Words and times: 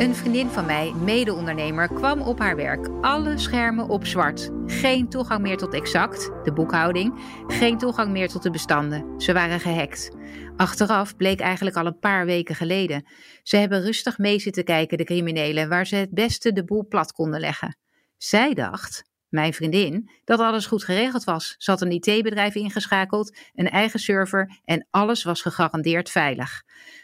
Een 0.00 0.14
vriendin 0.14 0.48
van 0.48 0.66
mij, 0.66 0.92
mede-ondernemer, 0.92 1.88
kwam 1.88 2.20
op 2.20 2.38
haar 2.38 2.56
werk. 2.56 2.88
Alle 3.00 3.38
schermen 3.38 3.88
op 3.88 4.06
zwart. 4.06 4.50
Geen 4.66 5.08
toegang 5.08 5.40
meer 5.40 5.56
tot 5.56 5.74
exact, 5.74 6.30
de 6.44 6.52
boekhouding. 6.52 7.20
Geen 7.46 7.78
toegang 7.78 8.10
meer 8.12 8.28
tot 8.28 8.42
de 8.42 8.50
bestanden. 8.50 9.20
Ze 9.20 9.32
waren 9.32 9.60
gehackt. 9.60 10.10
Achteraf 10.56 11.16
bleek 11.16 11.40
eigenlijk 11.40 11.76
al 11.76 11.86
een 11.86 11.98
paar 11.98 12.26
weken 12.26 12.54
geleden. 12.54 13.06
Ze 13.42 13.56
hebben 13.56 13.82
rustig 13.82 14.18
mee 14.18 14.38
zitten 14.38 14.64
kijken, 14.64 14.98
de 14.98 15.04
criminelen, 15.04 15.68
waar 15.68 15.86
ze 15.86 15.96
het 15.96 16.10
beste 16.10 16.52
de 16.52 16.64
boel 16.64 16.86
plat 16.88 17.12
konden 17.12 17.40
leggen. 17.40 17.76
Zij 18.16 18.54
dacht, 18.54 19.09
mijn 19.30 19.54
vriendin, 19.54 20.10
dat 20.24 20.40
alles 20.40 20.66
goed 20.66 20.84
geregeld 20.84 21.24
was. 21.24 21.54
Ze 21.58 21.70
had 21.70 21.80
een 21.80 21.90
IT-bedrijf 21.90 22.54
ingeschakeld, 22.54 23.36
een 23.54 23.70
eigen 23.70 24.00
server 24.00 24.60
en 24.64 24.86
alles 24.90 25.22
was 25.22 25.42
gegarandeerd 25.42 26.10
veilig. 26.10 26.62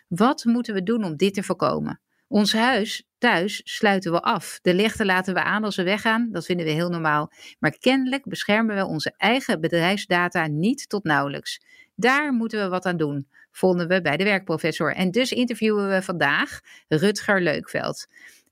Wat 0.09 0.45
moeten 0.45 0.75
we 0.75 0.83
doen 0.83 1.05
om 1.05 1.17
dit 1.17 1.35
te 1.35 1.43
voorkomen? 1.43 2.01
Ons 2.29 2.53
huis 2.53 3.07
thuis 3.19 3.61
sluiten 3.65 4.13
we 4.13 4.23
af. 4.23 4.59
De 4.63 4.75
lichten 4.75 5.07
laten 5.07 5.35
we 5.35 5.43
aan 5.43 5.65
als 5.65 5.77
we 5.77 5.83
weggaan. 5.83 6.29
Dat 6.33 6.45
vinden 6.45 6.67
we 6.67 6.73
heel 6.73 6.89
normaal. 6.89 7.33
Maar 7.59 7.79
kennelijk 7.79 8.25
beschermen 8.25 8.77
we 8.77 8.85
onze 8.85 9.15
eigen 9.17 9.61
bedrijfsdata 9.61 10.47
niet 10.47 10.89
tot 10.89 11.05
nauwelijks. 11.05 11.61
Daar 11.95 12.33
moeten 12.33 12.63
we 12.63 12.69
wat 12.69 12.85
aan 12.85 12.97
doen, 12.97 13.29
vonden 13.51 13.89
we 13.89 14.01
bij 14.01 14.17
de 14.17 14.25
werkprofessor. 14.25 14.95
En 14.95 15.11
dus 15.11 15.33
interviewen 15.33 15.89
we 15.89 16.03
vandaag 16.03 16.61
Rutger 16.89 17.43
Leukveld. 17.43 18.07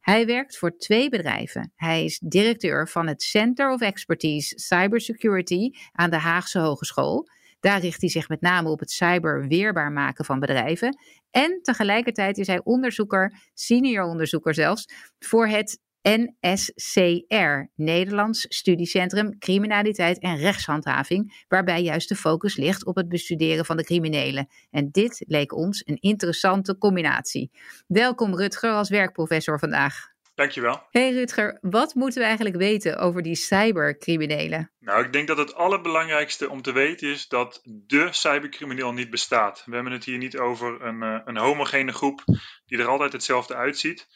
Hij 0.05 0.27
werkt 0.27 0.59
voor 0.59 0.77
twee 0.77 1.09
bedrijven. 1.09 1.73
Hij 1.77 2.05
is 2.05 2.19
directeur 2.19 2.89
van 2.89 3.07
het 3.07 3.23
Center 3.23 3.73
of 3.73 3.81
Expertise 3.81 4.59
Cybersecurity 4.59 5.71
aan 5.93 6.11
de 6.11 6.17
Haagse 6.17 6.59
Hogeschool. 6.59 7.29
Daar 7.61 7.81
richt 7.81 8.01
hij 8.01 8.11
zich 8.11 8.29
met 8.29 8.41
name 8.41 8.71
op 8.71 8.81
het 8.81 8.91
cyber 8.91 9.47
weerbaar 9.49 9.93
maken 9.93 10.25
van 10.25 10.41
bedrijven. 10.41 10.99
En 11.31 11.59
tegelijkertijd 11.63 12.39
is 12.39 12.47
hij 12.47 12.61
onderzoeker, 12.65 13.41
senior 13.55 14.05
onderzoeker 14.05 14.55
zelfs, 14.55 14.89
voor 15.19 15.47
het 15.47 15.81
NSCR, 16.09 17.71
Nederlands 17.75 18.47
Studiecentrum 18.49 19.39
Criminaliteit 19.39 20.19
en 20.19 20.37
Rechtshandhaving, 20.37 21.45
waarbij 21.49 21.83
juist 21.83 22.09
de 22.09 22.17
focus 22.17 22.57
ligt 22.57 22.85
op 22.85 22.97
het 22.97 23.09
bestuderen 23.09 23.65
van 23.65 23.77
de 23.77 23.85
criminelen. 23.85 24.49
En 24.71 24.91
dit 24.91 25.25
leek 25.27 25.55
ons 25.55 25.83
een 25.87 26.01
interessante 26.01 26.79
combinatie. 26.79 27.51
Welkom 27.87 28.37
Rutger 28.37 28.71
als 28.71 28.89
werkprofessor 28.89 29.59
vandaag. 29.59 30.13
Dankjewel. 30.35 30.83
Hey 30.91 31.13
Rutger, 31.13 31.59
wat 31.61 31.95
moeten 31.95 32.21
we 32.21 32.27
eigenlijk 32.27 32.57
weten 32.57 32.99
over 32.99 33.23
die 33.23 33.35
cybercriminelen? 33.35 34.71
Nou, 34.81 35.05
ik 35.05 35.13
denk 35.13 35.29
dat 35.29 35.37
het 35.37 35.55
allerbelangrijkste 35.55 36.51
om 36.51 36.63
te 36.63 36.73
weten 36.73 37.09
is 37.09 37.29
dat 37.29 37.61
de 37.65 38.09
cybercrimineel 38.11 38.93
niet 38.93 39.11
bestaat. 39.11 39.63
We 39.67 39.75
hebben 39.75 39.93
het 39.93 40.05
hier 40.05 40.19
niet 40.19 40.39
over 40.39 40.83
een, 40.83 41.03
uh, 41.03 41.21
een 41.25 41.37
homogene 41.37 41.93
groep 41.93 42.25
die 42.67 42.79
er 42.79 42.87
altijd 42.87 43.13
hetzelfde 43.13 43.55
uitziet. 43.55 44.07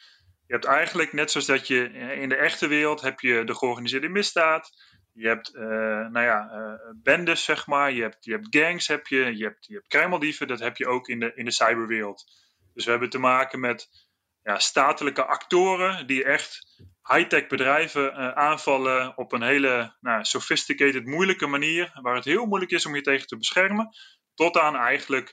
Je 0.49 0.55
hebt 0.55 0.67
eigenlijk, 0.67 1.13
net 1.13 1.31
zoals 1.31 1.47
dat 1.47 1.67
je 1.67 1.89
in 1.93 2.29
de 2.29 2.35
echte 2.35 2.67
wereld, 2.67 3.01
heb 3.01 3.19
je 3.19 3.43
de 3.43 3.55
georganiseerde 3.55 4.09
misdaad. 4.09 4.71
Je 5.13 5.27
hebt, 5.27 5.55
uh, 5.55 5.61
nou 6.09 6.21
ja, 6.21 6.51
uh, 6.53 6.91
bendes, 7.03 7.43
zeg 7.43 7.67
maar. 7.67 7.91
Je 7.91 8.01
hebt, 8.01 8.25
je 8.25 8.31
hebt 8.31 8.47
gangs, 8.49 8.87
heb 8.87 9.07
je. 9.07 9.37
Je 9.37 9.43
hebt, 9.43 9.65
je 9.65 9.73
hebt 9.73 9.87
kruimeldieven. 9.87 10.47
Dat 10.47 10.59
heb 10.59 10.77
je 10.77 10.87
ook 10.87 11.07
in 11.07 11.19
de, 11.19 11.31
in 11.35 11.45
de 11.45 11.51
cyberwereld. 11.51 12.25
Dus 12.73 12.85
we 12.85 12.91
hebben 12.91 13.09
te 13.09 13.19
maken 13.19 13.59
met 13.59 13.89
ja, 14.43 14.59
statelijke 14.59 15.25
actoren 15.25 16.07
die 16.07 16.23
echt 16.23 16.81
high-tech 17.03 17.47
bedrijven 17.47 18.35
aanvallen 18.35 19.17
op 19.17 19.31
een 19.31 19.43
hele 19.43 19.95
nou, 19.99 20.25
sophisticated, 20.25 21.05
moeilijke 21.05 21.47
manier, 21.47 21.91
waar 22.01 22.15
het 22.15 22.25
heel 22.25 22.45
moeilijk 22.45 22.71
is 22.71 22.85
om 22.85 22.95
je 22.95 23.01
tegen 23.01 23.27
te 23.27 23.37
beschermen, 23.37 23.89
tot 24.33 24.57
aan 24.57 24.75
eigenlijk 24.75 25.31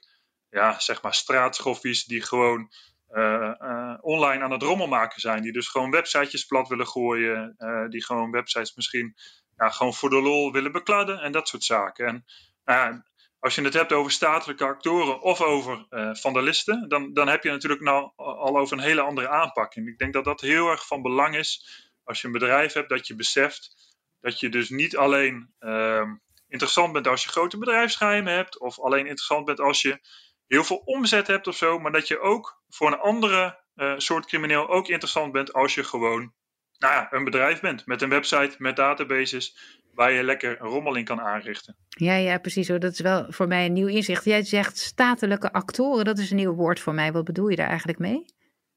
ja, 0.50 0.81
zeg 0.81 1.03
maar 1.03 1.14
straatschoffies 1.14 2.05
die 2.05 2.22
gewoon 2.22 2.70
uh, 3.12 3.53
uh, 3.61 3.95
online 4.01 4.45
aan 4.45 4.51
het 4.51 4.62
rommel 4.62 4.87
maken 4.87 5.21
zijn, 5.21 5.43
die 5.43 5.53
dus 5.53 5.69
gewoon 5.69 5.91
websitejes 5.91 6.44
plat 6.44 6.69
willen 6.69 6.87
gooien, 6.87 7.56
die 7.91 8.05
gewoon 8.05 8.31
websites 8.31 8.75
misschien 8.75 9.15
gewoon 9.56 9.94
voor 9.94 10.11
de 10.11 10.22
lol 10.22 10.53
willen 10.53 10.72
bekladden 10.72 11.19
en 11.21 11.33
dat 11.33 11.49
soort 11.49 11.65
zaken. 11.65 12.06
En 12.06 12.25
nou 12.65 13.03
als 13.39 13.55
je 13.55 13.62
het 13.62 13.75
hebt 13.75 13.93
over 13.93 14.12
statelijke 14.12 14.65
actoren 14.65 15.21
of 15.21 15.41
over 15.41 15.87
vandalisten, 16.12 16.89
dan, 16.89 17.12
dan 17.12 17.28
heb 17.28 17.43
je 17.43 17.50
natuurlijk 17.50 17.83
nou 17.83 18.12
al 18.17 18.59
over 18.59 18.77
een 18.77 18.83
hele 18.84 19.00
andere 19.00 19.28
aanpak. 19.28 19.75
En 19.75 19.87
ik 19.87 19.99
denk 19.99 20.12
dat 20.12 20.25
dat 20.25 20.41
heel 20.41 20.71
erg 20.71 20.87
van 20.87 21.03
belang 21.03 21.37
is 21.37 21.67
als 22.05 22.21
je 22.21 22.27
een 22.27 22.33
bedrijf 22.33 22.73
hebt, 22.73 22.88
dat 22.88 23.06
je 23.06 23.15
beseft 23.15 23.77
dat 24.21 24.41
je 24.41 24.49
dus 24.49 24.71
niet 24.71 24.97
alleen 24.97 25.55
uh, 25.61 26.11
interessant 26.49 26.93
bent 26.93 27.06
als 27.06 27.23
je 27.23 27.28
grote 27.28 27.59
bedrijfsgeheimen 27.59 28.33
hebt, 28.33 28.59
of 28.59 28.81
alleen 28.81 29.06
interessant 29.06 29.44
bent 29.44 29.61
als 29.61 29.83
je 29.83 30.00
heel 30.47 30.65
veel 30.65 30.83
omzet 30.84 31.27
hebt 31.27 31.47
of 31.47 31.57
zo, 31.57 31.79
maar 31.79 31.93
dat 31.93 32.09
je 32.09 32.21
ook 32.21 32.62
voor 32.69 32.87
een 32.87 32.99
andere 32.99 33.61
uh, 33.75 33.93
soort 33.97 34.27
crimineel 34.27 34.69
ook 34.69 34.89
interessant 34.89 35.33
bent 35.33 35.53
als 35.53 35.75
je 35.75 35.84
gewoon 35.84 36.33
nou 36.79 36.95
ja, 36.95 37.12
een 37.12 37.25
bedrijf 37.25 37.61
bent 37.61 37.87
met 37.87 38.03
een 38.03 38.09
website, 38.09 38.55
met 38.59 38.77
databases, 38.77 39.56
waar 39.93 40.12
je 40.12 40.23
lekker 40.23 40.61
een 40.61 40.69
rommel 40.69 40.95
in 40.95 41.05
kan 41.05 41.21
aanrichten. 41.21 41.77
Ja, 41.89 42.15
ja, 42.15 42.39
precies. 42.39 42.67
Dat 42.67 42.93
is 42.93 43.01
wel 43.01 43.27
voor 43.29 43.47
mij 43.47 43.67
een 43.67 43.73
nieuw 43.73 43.87
inzicht. 43.87 44.25
Jij 44.25 44.43
zegt 44.43 44.79
statelijke 44.79 45.53
actoren, 45.53 46.05
dat 46.05 46.19
is 46.19 46.31
een 46.31 46.37
nieuw 46.37 46.55
woord 46.55 46.81
voor 46.81 46.95
mij. 46.95 47.12
Wat 47.12 47.25
bedoel 47.25 47.49
je 47.49 47.56
daar 47.56 47.69
eigenlijk 47.69 47.99
mee? 47.99 48.25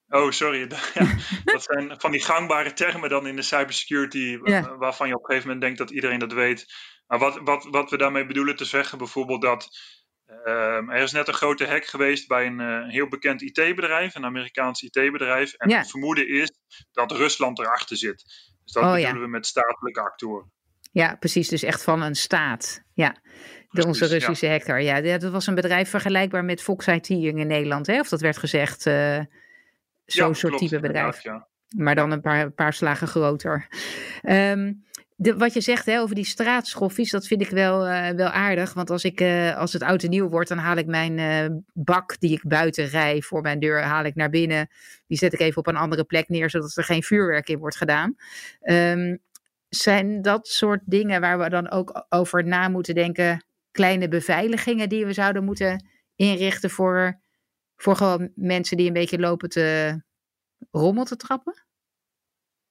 Oh, 0.10 0.32
sorry. 0.32 0.68
Ja, 0.94 1.16
dat 1.44 1.64
zijn 1.64 1.94
van 1.98 2.12
die 2.12 2.24
gangbare 2.24 2.74
termen 2.74 3.10
dan 3.10 3.28
in 3.28 3.36
de 3.36 3.42
cybersecurity, 3.42 4.40
ja. 4.44 4.78
waarvan 4.78 5.08
je 5.08 5.14
op 5.14 5.20
een 5.20 5.26
gegeven 5.26 5.48
moment 5.48 5.62
denkt 5.62 5.78
dat 5.78 5.92
iedereen 5.92 6.20
dat 6.20 6.34
weet. 6.34 6.66
Maar 7.08 7.20
wat, 7.20 7.40
wat, 7.44 7.68
wat 7.72 7.90
we 7.90 7.98
daarmee 7.98 8.26
bedoelen 8.26 8.56
te 8.56 8.66
zeggen, 8.66 8.98
bijvoorbeeld 8.98 9.42
dat 9.42 9.70
uh, 10.46 10.90
er 10.90 11.02
is 11.02 11.12
net 11.12 11.28
een 11.28 11.34
grote 11.34 11.68
hack 11.68 11.86
geweest 11.86 12.28
bij 12.28 12.46
een 12.46 12.60
uh, 12.60 12.88
heel 12.88 13.08
bekend 13.08 13.42
IT-bedrijf, 13.42 14.16
een 14.16 14.26
Amerikaans 14.26 14.82
IT-bedrijf. 14.82 15.54
En 15.54 15.70
ja. 15.70 15.78
het 15.78 15.90
vermoeden 15.90 16.30
is 16.30 16.52
dat 16.92 17.12
Rusland 17.12 17.60
erachter 17.60 17.98
zit. 17.98 18.24
Dus 18.64 18.74
dat 18.74 18.84
oh, 18.84 18.92
bedoelen 18.92 19.16
ja. 19.16 19.22
we 19.22 19.28
met 19.28 19.46
statelijke 19.46 20.02
actoren. 20.02 20.52
Ja, 20.92 21.16
precies. 21.16 21.48
Dus 21.48 21.64
echt 21.64 21.84
van 21.84 22.02
een 22.02 22.16
staat. 22.16 22.84
Ja, 22.94 23.22
de, 23.70 23.86
onze 23.86 24.06
Russische 24.06 24.46
ja. 24.46 24.52
hacker. 24.52 24.80
Ja, 24.80 25.18
dat 25.18 25.32
was 25.32 25.48
een 25.48 25.56
bedrijf 25.56 25.90
vergelijkbaar 25.90 26.46
met 26.46 26.62
Fox 26.62 26.88
IT 26.88 27.10
in 27.10 27.48
Nederland. 27.48 27.88
Hè? 27.88 28.00
Of 28.00 28.10
dat 28.10 28.22
werd 28.22 28.38
gezegd, 28.38 28.86
uh, 28.86 29.20
zo'n 30.06 30.28
ja, 30.28 30.34
soort 30.34 30.58
type 30.58 30.80
bedrijf. 30.80 31.24
Ja. 31.24 31.48
Maar 31.78 31.96
dan 31.96 32.12
een 32.12 32.22
paar, 32.22 32.52
paar 32.52 32.74
slagen 32.74 33.08
groter. 33.08 33.68
Um, 34.24 34.84
de, 35.16 35.38
wat 35.38 35.54
je 35.54 35.62
zegt 35.62 35.86
hè, 35.86 36.00
over 36.00 36.16
die 36.16 36.26
straatschoffies, 36.26 37.12
dat 37.12 37.28
vind 37.28 37.42
ik 37.42 37.50
wel, 37.50 37.88
uh, 37.88 38.10
wel 38.10 38.30
aardig. 38.30 38.74
Want 38.74 38.90
als, 38.90 39.04
ik, 39.04 39.22
uh, 39.22 39.58
als 39.58 39.74
het 39.74 39.84
oud 39.84 40.04
en 40.04 40.10
nieuw 40.10 40.30
wordt, 40.30 40.50
dan 40.50 40.58
haal 40.58 40.78
ik 40.78 40.86
mijn 40.86 41.18
uh, 41.18 41.58
bak 41.74 42.20
die 42.20 42.32
ik 42.32 42.48
buiten 42.48 42.86
rij 42.86 43.22
voor 43.22 43.42
mijn 43.42 43.60
deur, 43.60 43.82
haal 43.82 44.04
ik 44.04 44.16
naar 44.16 44.30
binnen. 44.30 44.70
Die 45.08 45.18
zet 45.18 45.34
ik 45.34 45.40
even 45.40 45.58
op 45.58 45.68
een 45.68 45.76
andere 45.76 46.04
plek 46.04 46.30
neer, 46.30 46.50
zodat 46.50 46.78
er 46.78 46.84
geen 46.84 47.04
vuurwerk 47.04 47.50
in 47.50 47.58
wordt 47.58 47.78
gedaan. 47.78 48.16
Um, 48.62 49.20
zijn 49.70 50.22
dat 50.22 50.48
soort 50.48 50.82
dingen 50.86 51.22
waar 51.22 51.40
we 51.40 51.50
dan 51.50 51.70
ook 51.70 52.06
over 52.10 52.46
na 52.46 52.70
moeten 52.70 52.96
denken? 52.96 53.46
Kleine 53.72 54.08
beveiligingen 54.08 54.90
die 54.90 55.06
we 55.06 55.14
zouden 55.14 55.44
moeten 55.44 55.86
inrichten 56.16 56.70
voor, 56.70 57.20
voor 57.76 57.96
gewoon 57.96 58.32
mensen 58.36 58.78
die 58.78 58.88
een 58.88 58.94
beetje 58.94 59.20
lopen 59.20 59.50
te 59.50 60.02
rommel 60.72 61.06
te 61.06 61.16
trappen? 61.16 61.64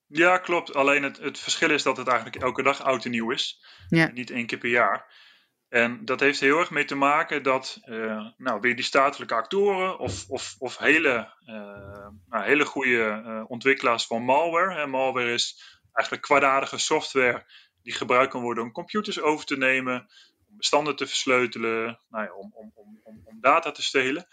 Ja, 0.06 0.38
klopt. 0.38 0.74
Alleen 0.74 1.02
het, 1.02 1.18
het 1.18 1.38
verschil 1.38 1.70
is 1.70 1.82
dat 1.82 1.96
het 1.96 2.08
eigenlijk 2.08 2.42
elke 2.42 2.62
dag 2.62 2.82
oud 2.82 3.04
en 3.04 3.10
nieuw 3.10 3.30
is. 3.30 3.64
Ja. 3.88 4.10
Niet 4.12 4.30
één 4.30 4.46
keer 4.46 4.58
per 4.58 4.70
jaar. 4.70 5.26
En 5.68 6.04
dat 6.04 6.20
heeft 6.20 6.40
heel 6.40 6.58
erg 6.58 6.70
mee 6.70 6.84
te 6.84 6.94
maken 6.94 7.42
dat 7.42 7.80
uh, 7.84 8.26
nou, 8.36 8.60
weer 8.60 8.76
die 8.76 8.84
statelijke 8.84 9.34
actoren 9.34 9.98
of, 9.98 10.28
of, 10.28 10.54
of 10.58 10.78
hele, 10.78 11.34
uh, 11.46 12.08
nou, 12.26 12.44
hele 12.44 12.64
goede 12.64 13.22
uh, 13.26 13.44
ontwikkelaars 13.46 14.06
van 14.06 14.22
malware. 14.22 14.80
En 14.80 14.90
malware 14.90 15.32
is 15.32 15.78
eigenlijk 15.92 16.26
kwaadaardige 16.26 16.78
software 16.78 17.44
die 17.82 17.92
gebruikt 17.92 18.30
kan 18.30 18.42
worden 18.42 18.64
om 18.64 18.72
computers 18.72 19.20
over 19.20 19.46
te 19.46 19.56
nemen, 19.56 20.00
om 20.48 20.56
bestanden 20.56 20.96
te 20.96 21.06
versleutelen, 21.06 22.00
nou 22.08 22.24
ja, 22.24 22.32
om, 22.32 22.52
om, 22.54 22.72
om, 23.02 23.22
om, 23.24 23.40
data 23.40 23.70
te 23.70 23.82
stelen. 23.82 24.26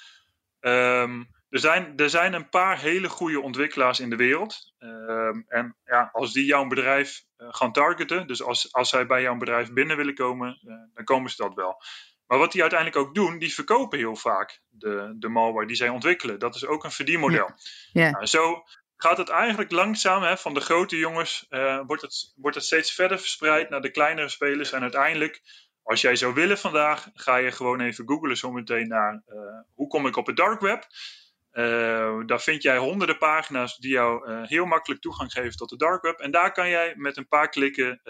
Um, 0.60 1.28
er, 1.50 1.60
zijn, 1.60 1.94
er 1.98 2.10
zijn 2.10 2.34
een 2.34 2.50
paar 2.50 2.80
hele 2.80 3.10
goede 3.10 3.42
ontwikkelaars 3.42 4.00
in 4.00 4.10
de 4.10 4.16
wereld. 4.16 4.74
Um, 4.80 5.46
en 5.48 5.76
ja, 5.86 6.10
als 6.12 6.34
die 6.34 6.46
jouw 6.46 6.68
bedrijf 6.68 7.24
uh, 7.38 7.48
gaan 7.52 7.72
targeten, 7.72 8.28
dus 8.28 8.44
als, 8.44 8.74
als 8.74 8.90
zij 8.90 9.06
bij 9.06 9.22
jouw 9.22 9.38
bedrijf 9.38 9.74
binnen 9.74 9.98
willen 9.98 10.16
komen, 10.16 10.60
uh, 10.64 10.74
dan 10.94 11.04
komen 11.04 11.30
ze 11.30 11.44
dat 11.44 11.54
wel. 11.54 11.82
Maar 12.28 12.38
wat 12.38 12.52
die 12.52 12.62
uiteindelijk 12.62 13.00
ook 13.00 13.16
doen, 13.16 13.40
die 13.40 13.54
verkopen 13.54 13.98
heel 13.98 14.16
vaak 14.16 14.62
de, 14.70 15.16
de 15.20 15.30
malware 15.30 15.68
die 15.68 15.76
zij 15.76 15.90
ontwikkelen. 15.90 16.40
Dat 16.40 16.56
is 16.56 16.66
ook 16.66 16.84
een 16.84 16.92
verdienmodel. 16.92 17.52
Ja. 17.92 18.02
Ja. 18.04 18.10
Nou, 18.10 18.26
zo 18.26 18.64
gaat 18.98 19.18
het 19.18 19.30
eigenlijk 19.30 19.72
langzaam 19.72 20.24
hè, 20.24 20.38
van 20.38 20.54
de 20.54 20.60
grote 20.60 20.98
jongens, 20.98 21.46
uh, 21.50 21.82
wordt, 21.88 22.02
het, 22.02 22.34
wordt 22.36 22.56
het 22.56 22.66
steeds 22.66 22.94
verder 22.94 23.20
verspreid 23.20 23.70
naar 23.70 23.82
de 23.82 23.92
kleinere 23.92 24.30
spelers. 24.30 24.72
En 24.72 24.82
uiteindelijk, 24.82 25.42
als 25.84 26.02
jij 26.02 26.16
zou 26.16 26.34
willen 26.34 26.58
vandaag, 26.58 27.10
ga 27.14 27.36
je 27.36 27.52
gewoon 27.52 27.82
even 27.82 28.08
googlen 28.08 28.38
zometeen 28.38 28.88
naar 28.88 29.24
hoe 29.74 29.88
kom 29.88 30.08
ik 30.08 30.16
op 30.16 30.26
het 30.26 30.38
dark 30.38 30.62
web. 30.62 30.88
Uh, 31.58 32.26
daar 32.26 32.42
vind 32.42 32.62
jij 32.62 32.78
honderden 32.78 33.18
pagina's 33.18 33.78
die 33.78 33.92
jou 33.92 34.46
heel 34.46 34.66
makkelijk 34.66 35.02
toegang 35.02 35.32
geven 35.32 35.58
tot 35.58 35.70
de 35.70 35.78
dark 35.78 36.02
web. 36.02 36.20
En 36.20 36.32
daar 36.32 36.52
kan 36.52 36.70
jij 36.70 36.94
met 36.96 37.18
een 37.18 37.28
paar 37.28 37.50
klikken 37.50 38.02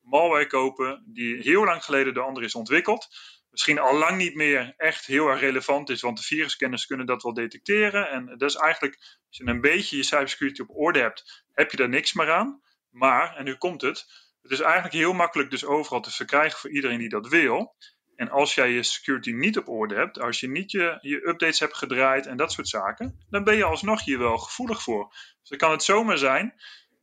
malware 0.00 0.46
kopen 0.46 1.02
die 1.06 1.36
heel 1.36 1.64
lang 1.64 1.84
geleden 1.84 2.14
door 2.14 2.24
anderen 2.24 2.48
is 2.48 2.54
ontwikkeld. 2.54 3.08
Misschien 3.50 3.78
al 3.78 3.98
lang 3.98 4.16
niet 4.16 4.34
meer 4.34 4.74
echt 4.76 5.06
heel 5.06 5.28
erg 5.28 5.40
relevant 5.40 5.90
is, 5.90 6.00
want 6.00 6.18
de 6.18 6.24
virusscanners 6.24 6.86
kunnen 6.86 7.06
dat 7.06 7.22
wel 7.22 7.34
detecteren. 7.34 8.10
En 8.10 8.26
dat 8.26 8.50
is 8.50 8.56
eigenlijk, 8.56 8.94
als 9.28 9.36
je 9.36 9.46
een 9.46 9.60
beetje 9.60 9.96
je 9.96 10.02
cybersecurity 10.02 10.60
op 10.60 10.76
orde 10.76 10.98
hebt, 10.98 11.44
heb 11.52 11.70
je 11.70 11.76
daar 11.76 11.88
niks 11.88 12.12
meer 12.12 12.32
aan. 12.32 12.60
Maar, 12.90 13.36
en 13.36 13.44
nu 13.44 13.54
komt 13.54 13.82
het, 13.82 14.04
het 14.42 14.50
is 14.50 14.60
eigenlijk 14.60 14.94
heel 14.94 15.12
makkelijk 15.12 15.50
dus 15.50 15.64
overal 15.64 16.00
te 16.00 16.10
verkrijgen 16.10 16.58
voor 16.58 16.70
iedereen 16.70 16.98
die 16.98 17.08
dat 17.08 17.28
wil. 17.28 17.76
En 18.16 18.30
als 18.30 18.54
jij 18.54 18.70
je 18.70 18.82
security 18.82 19.30
niet 19.32 19.58
op 19.58 19.68
orde 19.68 19.94
hebt, 19.94 20.20
als 20.20 20.40
je 20.40 20.48
niet 20.48 20.70
je, 20.70 20.98
je 21.00 21.28
updates 21.28 21.60
hebt 21.60 21.76
gedraaid 21.76 22.26
en 22.26 22.36
dat 22.36 22.52
soort 22.52 22.68
zaken, 22.68 23.20
dan 23.30 23.44
ben 23.44 23.56
je 23.56 23.64
alsnog 23.64 24.04
hier 24.04 24.18
wel 24.18 24.38
gevoelig 24.38 24.82
voor. 24.82 25.08
Dus 25.40 25.48
dan 25.48 25.58
kan 25.58 25.70
het 25.70 25.82
zomaar 25.82 26.18
zijn 26.18 26.54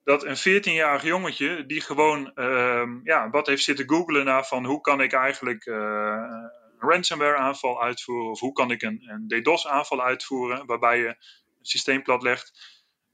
dat 0.03 0.23
een 0.23 0.37
14-jarig 0.37 1.03
jongetje 1.03 1.65
die 1.65 1.81
gewoon 1.81 2.31
uh, 2.35 2.83
ja, 3.03 3.29
wat 3.29 3.47
heeft 3.47 3.63
zitten 3.63 3.89
googlen 3.89 4.25
naar 4.25 4.45
van 4.45 4.65
hoe 4.65 4.81
kan 4.81 5.01
ik 5.01 5.13
eigenlijk 5.13 5.65
uh, 5.65 5.75
een 5.75 6.89
ransomware 6.89 7.37
aanval 7.37 7.81
uitvoeren 7.83 8.31
of 8.31 8.39
hoe 8.39 8.53
kan 8.53 8.71
ik 8.71 8.81
een, 8.81 9.03
een 9.07 9.27
DDoS 9.27 9.67
aanval 9.67 10.03
uitvoeren 10.03 10.65
waarbij 10.65 10.97
je 10.97 11.07
een 11.07 11.15
systeem 11.61 12.03
platlegt, 12.03 12.51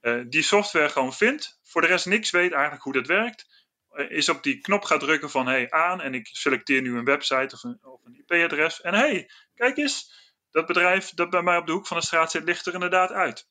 uh, 0.02 0.22
die 0.28 0.44
software 0.44 0.90
gewoon 0.90 1.14
vindt, 1.14 1.60
voor 1.64 1.82
de 1.82 1.88
rest 1.88 2.06
niks 2.06 2.32
weet 2.32 2.52
eigenlijk 2.52 2.84
hoe 2.84 2.94
dat 2.94 3.08
werkt 3.08 3.42
eh, 3.42 3.59
is 3.94 4.30
op 4.30 4.44
die 4.44 4.62
knop 4.62 4.84
gaat 4.84 5.00
drukken 5.00 5.30
van 5.30 5.48
hey 5.48 5.72
aan 5.72 6.02
en 6.02 6.14
ik 6.14 6.28
selecteer 6.32 6.82
nu 6.82 6.98
een 6.98 7.06
website 7.06 7.56
of 7.56 7.64
een, 7.64 7.80
of 7.82 8.00
een 8.04 8.24
IP-adres. 8.28 8.82
En 8.82 8.94
hey, 8.94 9.30
kijk 9.56 9.78
eens, 9.78 10.14
dat 10.52 10.66
bedrijf 10.66 11.10
dat 11.10 11.30
bij 11.30 11.42
mij 11.42 11.58
op 11.58 11.66
de 11.66 11.72
hoek 11.72 11.88
van 11.88 11.98
de 11.98 12.06
straat 12.06 12.32
zit, 12.32 12.44
ligt 12.44 12.66
er 12.66 12.74
inderdaad 12.74 13.12
uit. 13.12 13.48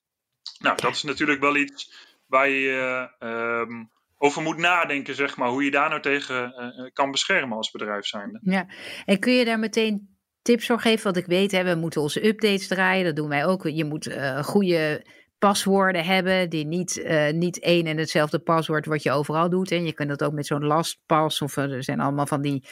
Nou, 0.58 0.76
dat 0.76 0.94
is 0.94 1.02
natuurlijk 1.02 1.40
wel 1.40 1.56
iets 1.56 2.06
waar 2.26 2.48
je 2.48 3.08
uh, 3.20 3.84
over 4.16 4.42
moet 4.42 4.56
nadenken, 4.56 5.14
zeg 5.14 5.36
maar, 5.36 5.48
hoe 5.48 5.64
je 5.64 5.70
daar 5.70 5.88
nou 5.88 6.00
tegen 6.00 6.52
uh, 6.78 6.90
kan 6.92 7.10
beschermen 7.10 7.56
als 7.56 7.70
bedrijf 7.70 8.06
zijnde. 8.06 8.40
Ja, 8.42 8.66
en 9.04 9.18
kun 9.18 9.32
je 9.32 9.44
daar 9.44 9.58
meteen 9.58 10.18
tips 10.42 10.66
voor 10.66 10.80
geven? 10.80 11.04
Want 11.04 11.16
ik 11.16 11.26
weet, 11.26 11.52
hè, 11.52 11.64
we 11.64 11.74
moeten 11.74 12.00
onze 12.00 12.26
updates 12.26 12.66
draaien, 12.66 13.04
dat 13.04 13.16
doen 13.16 13.28
wij 13.28 13.46
ook. 13.46 13.68
Je 13.68 13.84
moet 13.84 14.06
uh, 14.06 14.42
goede 14.42 15.06
paswoorden 15.38 16.04
hebben 16.04 16.50
die 16.50 16.66
niet, 16.66 16.96
uh, 16.96 17.30
niet 17.30 17.60
één 17.60 17.86
en 17.86 17.96
hetzelfde 17.96 18.38
paswoord 18.38 18.86
wat 18.86 19.02
je 19.02 19.10
overal 19.10 19.50
doet. 19.50 19.70
En 19.70 19.84
je 19.84 19.92
kunt 19.92 20.08
dat 20.08 20.22
ook 20.24 20.32
met 20.32 20.46
zo'n 20.46 20.64
lastpas 20.64 21.42
of 21.42 21.56
er 21.56 21.84
zijn 21.84 22.00
allemaal 22.00 22.26
van 22.26 22.42
die, 22.42 22.64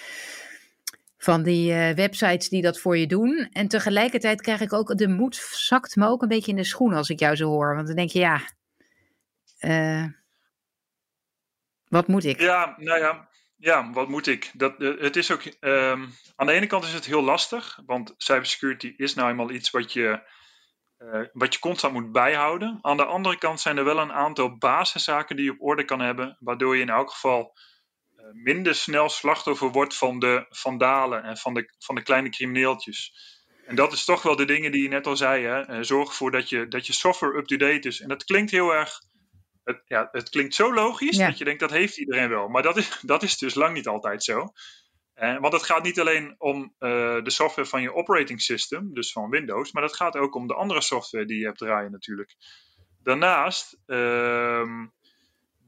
van 1.18 1.42
die 1.42 1.72
uh, 1.72 1.90
websites 1.90 2.48
die 2.48 2.62
dat 2.62 2.78
voor 2.78 2.96
je 2.96 3.06
doen. 3.06 3.48
En 3.52 3.68
tegelijkertijd 3.68 4.40
krijg 4.40 4.60
ik 4.60 4.72
ook, 4.72 4.96
de 4.96 5.08
moed 5.08 5.36
zakt 5.52 5.96
me 5.96 6.06
ook 6.06 6.22
een 6.22 6.28
beetje 6.28 6.50
in 6.50 6.56
de 6.56 6.64
schoen 6.64 6.92
als 6.92 7.08
ik 7.08 7.18
jou 7.18 7.36
zo 7.36 7.48
hoor. 7.48 7.74
Want 7.74 7.86
dan 7.86 7.96
denk 7.96 8.10
je, 8.10 8.18
ja, 8.18 8.40
wat 11.88 12.08
moet 12.08 12.24
ik? 12.24 12.40
Ja, 12.40 12.74
nou 12.78 12.98
ja, 12.98 13.28
ja, 13.56 13.90
wat 13.92 14.08
moet 14.08 14.26
ik? 14.26 14.50
Dat, 14.54 14.74
het 14.78 15.16
is 15.16 15.30
ook, 15.32 15.44
um, 15.60 16.14
aan 16.36 16.46
de 16.46 16.52
ene 16.52 16.66
kant 16.66 16.84
is 16.84 16.92
het 16.92 17.04
heel 17.04 17.22
lastig, 17.22 17.80
want 17.86 18.14
cybersecurity 18.16 18.94
is 18.96 19.14
nou 19.14 19.30
eenmaal 19.30 19.50
iets 19.50 19.70
wat 19.70 19.92
je 19.92 20.20
wat 21.32 21.54
je 21.54 21.60
constant 21.60 21.92
moet 21.92 22.12
bijhouden. 22.12 22.78
Aan 22.82 22.96
de 22.96 23.04
andere 23.04 23.38
kant 23.38 23.60
zijn 23.60 23.76
er 23.76 23.84
wel 23.84 23.98
een 23.98 24.12
aantal 24.12 24.56
basiszaken 24.56 25.36
die 25.36 25.44
je 25.44 25.50
op 25.50 25.62
orde 25.62 25.84
kan 25.84 26.00
hebben, 26.00 26.36
waardoor 26.40 26.76
je 26.76 26.82
in 26.82 26.88
elk 26.88 27.10
geval 27.10 27.56
uh, 28.16 28.24
minder 28.32 28.74
snel 28.74 29.08
slachtoffer 29.08 29.70
wordt 29.70 29.96
van 29.96 30.18
de 30.18 30.46
vandalen 30.48 31.22
en 31.22 31.36
van 31.36 31.54
de, 31.54 31.74
van 31.78 31.94
de 31.94 32.02
kleine 32.02 32.30
crimineeltjes. 32.30 33.12
En 33.66 33.76
dat 33.76 33.92
is 33.92 34.04
toch 34.04 34.22
wel 34.22 34.36
de 34.36 34.44
dingen 34.44 34.72
die 34.72 34.82
je 34.82 34.88
net 34.88 35.06
al 35.06 35.16
zei. 35.16 35.44
Hè? 35.44 35.70
Uh, 35.70 35.82
zorg 35.82 36.08
ervoor 36.08 36.30
dat 36.30 36.48
je, 36.48 36.68
dat 36.68 36.86
je 36.86 36.92
software 36.92 37.38
up-to-date 37.38 37.88
is. 37.88 38.00
En 38.00 38.08
dat 38.08 38.24
klinkt 38.24 38.50
heel 38.50 38.74
erg. 38.74 39.00
Het, 39.64 39.82
ja, 39.84 40.08
het 40.12 40.28
klinkt 40.28 40.54
zo 40.54 40.74
logisch 40.74 41.16
ja. 41.16 41.26
dat 41.26 41.38
je 41.38 41.44
denkt 41.44 41.60
dat 41.60 41.70
heeft 41.70 41.96
iedereen 41.96 42.28
wel. 42.28 42.48
Maar 42.48 42.62
dat 42.62 42.76
is, 42.76 42.98
dat 43.02 43.22
is 43.22 43.38
dus 43.38 43.54
lang 43.54 43.74
niet 43.74 43.86
altijd 43.86 44.24
zo. 44.24 44.52
Uh, 45.16 45.38
want 45.38 45.52
het 45.52 45.62
gaat 45.62 45.82
niet 45.82 46.00
alleen 46.00 46.34
om 46.38 46.62
uh, 46.62 46.68
de 47.22 47.30
software 47.30 47.68
van 47.68 47.82
je 47.82 47.94
operating 47.94 48.42
system, 48.42 48.94
dus 48.94 49.12
van 49.12 49.30
Windows, 49.30 49.72
maar 49.72 49.82
het 49.82 49.96
gaat 49.96 50.16
ook 50.16 50.34
om 50.34 50.46
de 50.46 50.54
andere 50.54 50.80
software 50.80 51.26
die 51.26 51.38
je 51.38 51.44
hebt 51.44 51.58
draaien 51.58 51.90
natuurlijk. 51.90 52.34
Daarnaast 53.02 53.78
uh, 53.86 54.82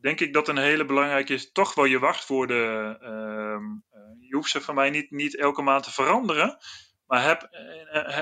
denk 0.00 0.20
ik 0.20 0.32
dat 0.32 0.48
een 0.48 0.58
hele 0.58 0.84
belangrijke 0.84 1.34
is 1.34 1.52
toch 1.52 1.74
wel 1.74 1.84
je 1.84 1.98
wachtwoorden. 1.98 3.00
Ehm, 3.00 3.64
eh, 3.90 4.28
je 4.28 4.34
hoeft 4.34 4.50
ze 4.50 4.60
van 4.60 4.74
mij 4.74 4.90
niet, 4.90 5.10
niet 5.10 5.36
elke 5.36 5.62
maand 5.62 5.84
te 5.84 5.92
veranderen. 5.92 6.58
Maar 7.06 7.22
heb, 7.22 7.48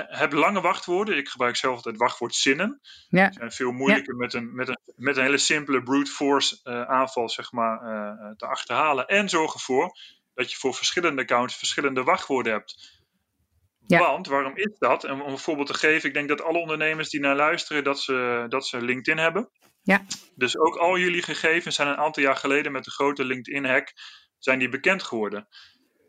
heb 0.07 0.31
lange 0.31 0.61
wachtwoorden. 0.61 1.17
Ik 1.17 1.29
gebruik 1.29 1.55
zelf 1.55 1.75
altijd 1.75 1.97
wachtwoordzinnen. 1.97 2.79
Ja. 3.09 3.25
Die 3.25 3.37
zijn 3.37 3.51
veel 3.51 3.71
moeilijker 3.71 4.13
ja. 4.13 4.19
met, 4.19 4.33
een, 4.33 4.55
met, 4.55 4.67
een, 4.67 4.79
met 4.95 5.17
een 5.17 5.23
hele 5.23 5.37
simpele 5.37 5.83
brute 5.83 6.11
force 6.11 6.63
aanval 6.87 7.29
zeg 7.29 7.51
maar, 7.51 7.79
te 8.37 8.45
achterhalen. 8.45 9.07
En 9.07 9.29
zorg 9.29 9.53
ervoor 9.53 9.97
dat 10.37 10.51
je 10.51 10.57
voor 10.57 10.73
verschillende 10.73 11.21
accounts 11.21 11.55
verschillende 11.55 12.03
wachtwoorden 12.03 12.53
hebt. 12.53 12.95
Ja. 13.87 13.99
Want, 13.99 14.27
waarom 14.27 14.55
is 14.55 14.77
dat? 14.77 15.03
En 15.03 15.21
om 15.21 15.31
een 15.31 15.37
voorbeeld 15.37 15.67
te 15.67 15.73
geven, 15.73 16.07
ik 16.07 16.13
denk 16.13 16.27
dat 16.27 16.41
alle 16.41 16.57
ondernemers 16.59 17.09
die 17.09 17.19
naar 17.19 17.35
luisteren, 17.35 17.83
dat 17.83 18.01
ze, 18.01 18.45
dat 18.49 18.67
ze 18.67 18.81
LinkedIn 18.81 19.23
hebben. 19.23 19.49
Ja. 19.83 20.05
Dus 20.35 20.57
ook 20.57 20.75
al 20.75 20.97
jullie 20.97 21.21
gegevens 21.21 21.75
zijn 21.75 21.87
een 21.87 21.97
aantal 21.97 22.23
jaar 22.23 22.35
geleden 22.35 22.71
met 22.71 22.83
de 22.83 22.91
grote 22.91 23.25
LinkedIn-hack, 23.25 23.93
zijn 24.37 24.59
die 24.59 24.69
bekend 24.69 25.03
geworden. 25.03 25.47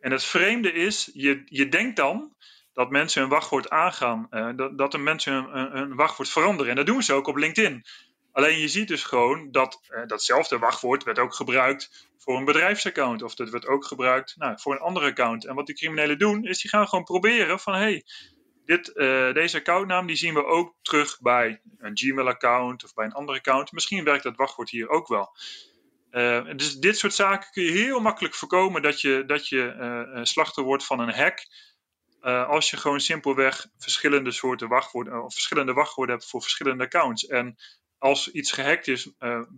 En 0.00 0.10
het 0.10 0.24
vreemde 0.24 0.72
is, 0.72 1.10
je, 1.12 1.42
je 1.44 1.68
denkt 1.68 1.96
dan 1.96 2.36
dat 2.72 2.90
mensen 2.90 3.20
hun 3.20 3.30
wachtwoord 3.30 3.70
aangaan, 3.70 4.26
uh, 4.30 4.50
dat, 4.56 4.78
dat 4.78 4.92
de 4.92 4.98
mensen 4.98 5.32
hun, 5.32 5.70
hun, 5.70 5.94
wachtwoord 5.94 6.28
veranderen. 6.28 6.70
En 6.70 6.76
dat 6.76 6.86
doen 6.86 7.02
ze 7.02 7.12
ook 7.12 7.26
op 7.26 7.36
LinkedIn. 7.36 7.84
Alleen 8.32 8.58
je 8.58 8.68
ziet 8.68 8.88
dus 8.88 9.04
gewoon 9.04 9.50
dat 9.50 9.80
uh, 9.90 10.06
datzelfde 10.06 10.58
wachtwoord 10.58 11.04
werd 11.04 11.18
ook 11.18 11.34
gebruikt 11.34 12.08
voor 12.18 12.36
een 12.36 12.44
bedrijfsaccount. 12.44 13.22
Of 13.22 13.34
dat 13.34 13.50
wordt 13.50 13.66
ook 13.66 13.84
gebruikt 13.84 14.34
nou, 14.36 14.60
voor 14.60 14.72
een 14.72 14.80
andere 14.80 15.06
account. 15.06 15.46
En 15.46 15.54
wat 15.54 15.66
die 15.66 15.74
criminelen 15.74 16.18
doen, 16.18 16.44
is 16.44 16.60
die 16.60 16.70
gaan 16.70 16.88
gewoon 16.88 17.04
proberen 17.04 17.60
van... 17.60 17.74
hey, 17.74 18.04
dit, 18.64 18.90
uh, 18.94 19.32
deze 19.32 19.56
accountnaam 19.56 20.06
die 20.06 20.16
zien 20.16 20.34
we 20.34 20.44
ook 20.44 20.74
terug 20.82 21.20
bij 21.20 21.60
een 21.78 21.98
Gmail-account 21.98 22.84
of 22.84 22.94
bij 22.94 23.04
een 23.04 23.12
ander 23.12 23.34
account. 23.34 23.72
Misschien 23.72 24.04
werkt 24.04 24.22
dat 24.22 24.36
wachtwoord 24.36 24.70
hier 24.70 24.88
ook 24.88 25.08
wel. 25.08 25.36
Uh, 26.10 26.54
dus 26.56 26.76
dit 26.76 26.98
soort 26.98 27.14
zaken 27.14 27.50
kun 27.50 27.62
je 27.62 27.70
heel 27.70 28.00
makkelijk 28.00 28.34
voorkomen 28.34 28.82
dat 28.82 29.00
je, 29.00 29.24
dat 29.26 29.48
je 29.48 30.24
uh, 30.56 30.64
wordt 30.64 30.84
van 30.84 31.00
een 31.00 31.14
hack. 31.14 31.46
als 32.48 32.70
je 32.70 32.76
gewoon 32.76 33.00
simpelweg 33.00 33.66
verschillende 33.78 34.30
soorten 34.30 34.68
wachtwoorden 34.68 35.24
of 35.24 35.32
verschillende 35.32 35.72
wachtwoorden 35.72 36.14
hebt 36.14 36.30
voor 36.30 36.42
verschillende 36.42 36.84
accounts. 36.84 37.26
En 37.26 37.56
als 37.98 38.30
iets 38.30 38.52
gehackt 38.52 38.88
is, 38.88 39.12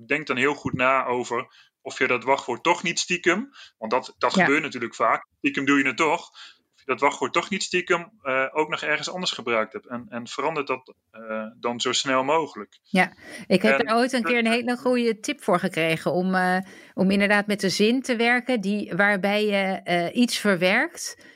denk 0.06 0.26
dan 0.26 0.36
heel 0.36 0.54
goed 0.54 0.72
na 0.72 1.04
over 1.04 1.68
of 1.82 1.98
je 1.98 2.06
dat 2.06 2.24
wachtwoord 2.24 2.62
toch 2.62 2.82
niet 2.82 2.98
stiekem, 2.98 3.50
want 3.78 3.90
dat, 3.90 4.14
dat 4.18 4.34
ja. 4.34 4.44
gebeurt 4.44 4.62
natuurlijk 4.62 4.94
vaak, 4.94 5.26
stiekem 5.38 5.64
doe 5.64 5.78
je 5.78 5.86
het 5.86 5.96
toch, 5.96 6.28
of 6.74 6.76
je 6.76 6.84
dat 6.84 7.00
wachtwoord 7.00 7.32
toch 7.32 7.50
niet 7.50 7.62
stiekem 7.62 8.12
uh, 8.22 8.46
ook 8.52 8.68
nog 8.68 8.82
ergens 8.82 9.10
anders 9.10 9.30
gebruikt 9.30 9.72
hebt. 9.72 9.86
En, 9.86 10.06
en 10.08 10.28
verandert 10.28 10.66
dat 10.66 10.94
uh, 11.12 11.46
dan 11.58 11.80
zo 11.80 11.92
snel 11.92 12.24
mogelijk. 12.24 12.78
Ja, 12.82 13.12
ik 13.46 13.62
heb 13.62 13.78
en, 13.78 13.86
er 13.86 13.96
ooit 13.96 14.12
een 14.12 14.22
keer 14.22 14.38
een 14.38 14.50
hele 14.50 14.76
goede 14.76 15.20
tip 15.20 15.42
voor 15.42 15.58
gekregen 15.58 16.12
om, 16.12 16.34
uh, 16.34 16.58
om 16.94 17.10
inderdaad 17.10 17.46
met 17.46 17.60
de 17.60 17.68
zin 17.68 18.02
te 18.02 18.16
werken, 18.16 18.60
die, 18.60 18.92
waarbij 18.96 19.46
je 19.46 20.10
iets 20.12 20.38
verwerkt. 20.38 21.28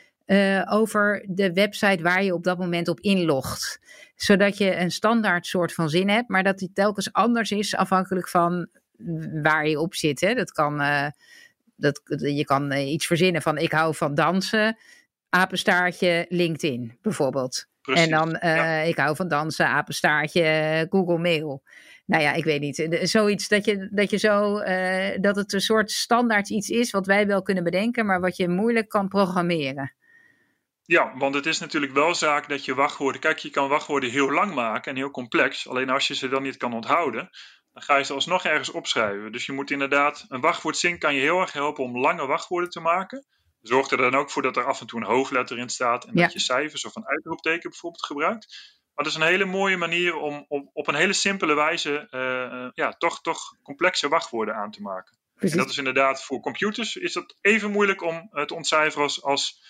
over 0.68 1.26
de 1.28 1.52
website 1.52 2.02
waar 2.02 2.22
je 2.22 2.34
op 2.34 2.44
dat 2.44 2.58
moment 2.58 2.88
op 2.88 3.00
inlogt. 3.00 3.80
Zodat 4.24 4.58
je 4.58 4.76
een 4.76 4.90
standaard 4.90 5.46
soort 5.46 5.72
van 5.72 5.88
zin 5.88 6.08
hebt, 6.08 6.28
maar 6.28 6.42
dat 6.42 6.58
die 6.58 6.70
telkens 6.72 7.12
anders 7.12 7.50
is 7.50 7.76
afhankelijk 7.76 8.28
van 8.28 8.68
waar 9.42 9.68
je 9.68 9.80
op 9.80 9.94
zit. 9.94 10.20
Hè. 10.20 10.34
Dat 10.34 10.52
kan, 10.52 10.80
uh, 10.80 11.06
dat, 11.76 12.00
je 12.16 12.44
kan 12.44 12.72
uh, 12.72 12.92
iets 12.92 13.06
verzinnen 13.06 13.42
van 13.42 13.58
ik 13.58 13.72
hou 13.72 13.94
van 13.94 14.14
dansen, 14.14 14.78
apenstaartje 15.28 16.26
LinkedIn 16.28 16.98
bijvoorbeeld. 17.02 17.66
Precies, 17.80 18.04
en 18.04 18.10
dan 18.10 18.28
uh, 18.28 18.40
ja. 18.40 18.78
ik 18.78 18.96
hou 18.96 19.16
van 19.16 19.28
dansen, 19.28 19.66
apenstaartje 19.66 20.86
Google 20.90 21.18
Mail. 21.18 21.62
Nou 22.06 22.22
ja, 22.22 22.32
ik 22.32 22.44
weet 22.44 22.60
niet. 22.60 22.88
Zoiets 23.02 23.48
dat 23.48 23.64
je, 23.64 23.88
dat 23.90 24.10
je 24.10 24.16
zo, 24.16 24.58
dat 25.20 25.36
het 25.36 25.52
een 25.52 25.60
soort 25.60 25.90
standaard 25.90 26.50
iets 26.50 26.68
is 26.68 26.90
wat 26.90 27.06
wij 27.06 27.26
wel 27.26 27.42
kunnen 27.42 27.64
bedenken, 27.64 28.06
maar 28.06 28.20
wat 28.20 28.36
je 28.36 28.48
moeilijk 28.48 28.88
kan 28.88 29.08
programmeren. 29.08 29.94
Ja, 30.86 31.16
want 31.16 31.34
het 31.34 31.46
is 31.46 31.58
natuurlijk 31.58 31.92
wel 31.92 32.14
zaak 32.14 32.48
dat 32.48 32.64
je 32.64 32.74
wachtwoorden. 32.74 33.20
Kijk, 33.20 33.38
je 33.38 33.50
kan 33.50 33.68
wachtwoorden 33.68 34.10
heel 34.10 34.30
lang 34.30 34.54
maken 34.54 34.90
en 34.90 34.96
heel 34.96 35.10
complex. 35.10 35.68
Alleen 35.68 35.90
als 35.90 36.06
je 36.06 36.14
ze 36.14 36.28
dan 36.28 36.42
niet 36.42 36.56
kan 36.56 36.74
onthouden, 36.74 37.30
dan 37.72 37.82
ga 37.82 37.96
je 37.96 38.04
ze 38.04 38.12
alsnog 38.12 38.44
ergens 38.44 38.70
opschrijven. 38.70 39.32
Dus 39.32 39.46
je 39.46 39.52
moet 39.52 39.70
inderdaad, 39.70 40.24
een 40.28 40.40
wachtwoordzin 40.40 40.98
kan 40.98 41.14
je 41.14 41.20
heel 41.20 41.40
erg 41.40 41.52
helpen 41.52 41.84
om 41.84 41.98
lange 41.98 42.26
wachtwoorden 42.26 42.70
te 42.70 42.80
maken. 42.80 43.26
Zorg 43.60 43.90
er 43.90 43.96
dan 43.96 44.14
ook 44.14 44.30
voor 44.30 44.42
dat 44.42 44.56
er 44.56 44.64
af 44.64 44.80
en 44.80 44.86
toe 44.86 45.00
een 45.00 45.06
hoofdletter 45.06 45.58
in 45.58 45.68
staat 45.68 46.04
en 46.04 46.10
ja. 46.14 46.22
dat 46.22 46.32
je 46.32 46.38
cijfers 46.38 46.84
of 46.84 46.96
een 46.96 47.06
uitroepteken 47.06 47.70
bijvoorbeeld 47.70 48.06
gebruikt. 48.06 48.46
Maar 48.94 49.04
dat 49.04 49.14
is 49.14 49.20
een 49.20 49.26
hele 49.26 49.44
mooie 49.44 49.76
manier 49.76 50.16
om, 50.16 50.44
om 50.48 50.70
op 50.72 50.88
een 50.88 50.94
hele 50.94 51.12
simpele 51.12 51.54
wijze 51.54 52.08
uh, 52.10 52.68
ja, 52.74 52.92
toch, 52.92 53.20
toch 53.20 53.56
complexe 53.62 54.08
wachtwoorden 54.08 54.54
aan 54.54 54.70
te 54.70 54.82
maken. 54.82 55.18
Precies. 55.34 55.56
En 55.56 55.62
dat 55.62 55.70
is 55.70 55.78
inderdaad 55.78 56.24
voor 56.24 56.40
computers 56.40 56.96
is 56.96 57.12
dat 57.12 57.36
even 57.40 57.70
moeilijk 57.70 58.02
om 58.02 58.30
te 58.46 58.54
ontcijferen 58.54 59.02
als, 59.02 59.22
als 59.22 59.62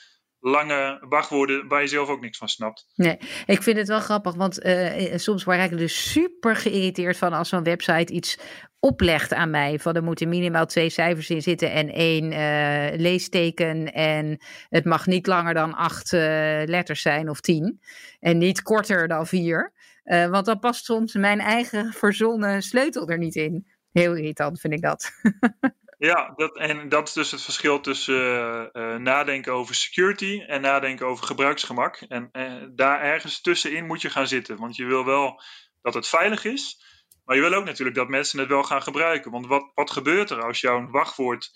lange 0.45 1.07
wachtwoorden 1.09 1.69
waar 1.69 1.81
je 1.81 1.87
zelf 1.87 2.09
ook 2.09 2.21
niks 2.21 2.39
van 2.39 2.49
snapt. 2.49 2.87
Nee, 2.95 3.19
ik 3.47 3.63
vind 3.63 3.77
het 3.77 3.89
wel 3.89 4.01
grappig, 4.01 4.35
want 4.35 4.65
uh, 4.65 5.17
soms 5.17 5.45
word 5.45 5.73
ik 5.73 5.79
dus 5.79 6.13
super 6.13 6.57
geïrriteerd 6.57 7.17
van 7.17 7.33
als 7.33 7.49
zo'n 7.49 7.63
website 7.63 8.13
iets 8.13 8.39
oplegt 8.79 9.35
aan 9.35 9.51
mij. 9.51 9.79
Van 9.79 9.95
er 9.95 10.03
moeten 10.03 10.29
minimaal 10.29 10.67
twee 10.67 10.91
cijfers 10.91 11.31
in 11.31 11.43
zitten 11.43 11.73
en 11.73 11.93
één 11.93 12.33
uh, 12.33 13.01
leesteken. 13.01 13.93
En 13.93 14.39
het 14.69 14.85
mag 14.85 15.07
niet 15.07 15.27
langer 15.27 15.55
dan 15.55 15.75
acht 15.75 16.13
letters 16.13 17.03
zijn 17.03 17.29
of 17.31 17.41
tien. 17.41 17.81
En 18.21 18.39
niet 18.39 18.63
korter 18.63 19.09
dan 19.09 19.27
vier. 19.27 19.73
Want 20.05 20.47
dan 20.47 20.59
past 20.59 20.85
soms 20.85 21.15
mijn 21.15 21.41
eigen 21.41 21.93
verzonnen 21.93 22.63
sleutel 22.63 23.09
er 23.09 23.19
niet 23.19 23.35
in. 23.35 23.67
Heel 23.93 24.15
irritant 24.15 24.61
vind 24.61 24.73
ik 24.73 24.83
dat. 24.83 25.11
Ja, 26.05 26.33
dat, 26.37 26.57
en 26.57 26.89
dat 26.89 27.09
is 27.09 27.15
dus 27.15 27.31
het 27.31 27.43
verschil 27.43 27.81
tussen 27.81 28.15
uh, 28.15 28.65
uh, 28.73 28.97
nadenken 28.97 29.53
over 29.53 29.75
security 29.75 30.43
en 30.47 30.61
nadenken 30.61 31.07
over 31.07 31.27
gebruiksgemak. 31.27 31.97
En 32.09 32.29
uh, 32.33 32.63
daar 32.71 33.01
ergens 33.01 33.41
tussenin 33.41 33.87
moet 33.87 34.03
je 34.03 34.11
gaan 34.11 34.27
zitten. 34.27 34.57
Want 34.57 34.77
je 34.77 34.85
wil 34.85 35.05
wel 35.05 35.43
dat 35.83 35.95
het 35.95 36.09
veilig 36.09 36.45
is, 36.45 36.85
maar 37.25 37.37
je 37.37 37.43
wil 37.43 37.55
ook 37.55 37.65
natuurlijk 37.65 37.97
dat 37.97 38.09
mensen 38.09 38.39
het 38.39 38.49
wel 38.49 38.63
gaan 38.63 38.83
gebruiken. 38.83 39.31
Want 39.31 39.47
wat, 39.47 39.71
wat 39.75 39.91
gebeurt 39.91 40.31
er 40.31 40.43
als 40.43 40.61
jouw 40.61 40.91
wachtwoord 40.91 41.51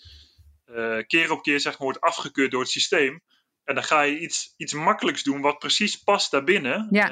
keer 1.07 1.31
op 1.31 1.41
keer 1.41 1.59
zeg 1.59 1.71
maar, 1.71 1.81
wordt 1.81 2.01
afgekeurd 2.01 2.51
door 2.51 2.61
het 2.61 2.69
systeem? 2.69 3.21
En 3.63 3.75
dan 3.75 3.83
ga 3.83 4.01
je 4.01 4.19
iets, 4.19 4.53
iets 4.57 4.73
makkelijks 4.73 5.23
doen 5.23 5.41
wat 5.41 5.59
precies 5.59 5.95
past 5.95 6.31
daarbinnen. 6.31 6.87
Ja. 6.89 7.09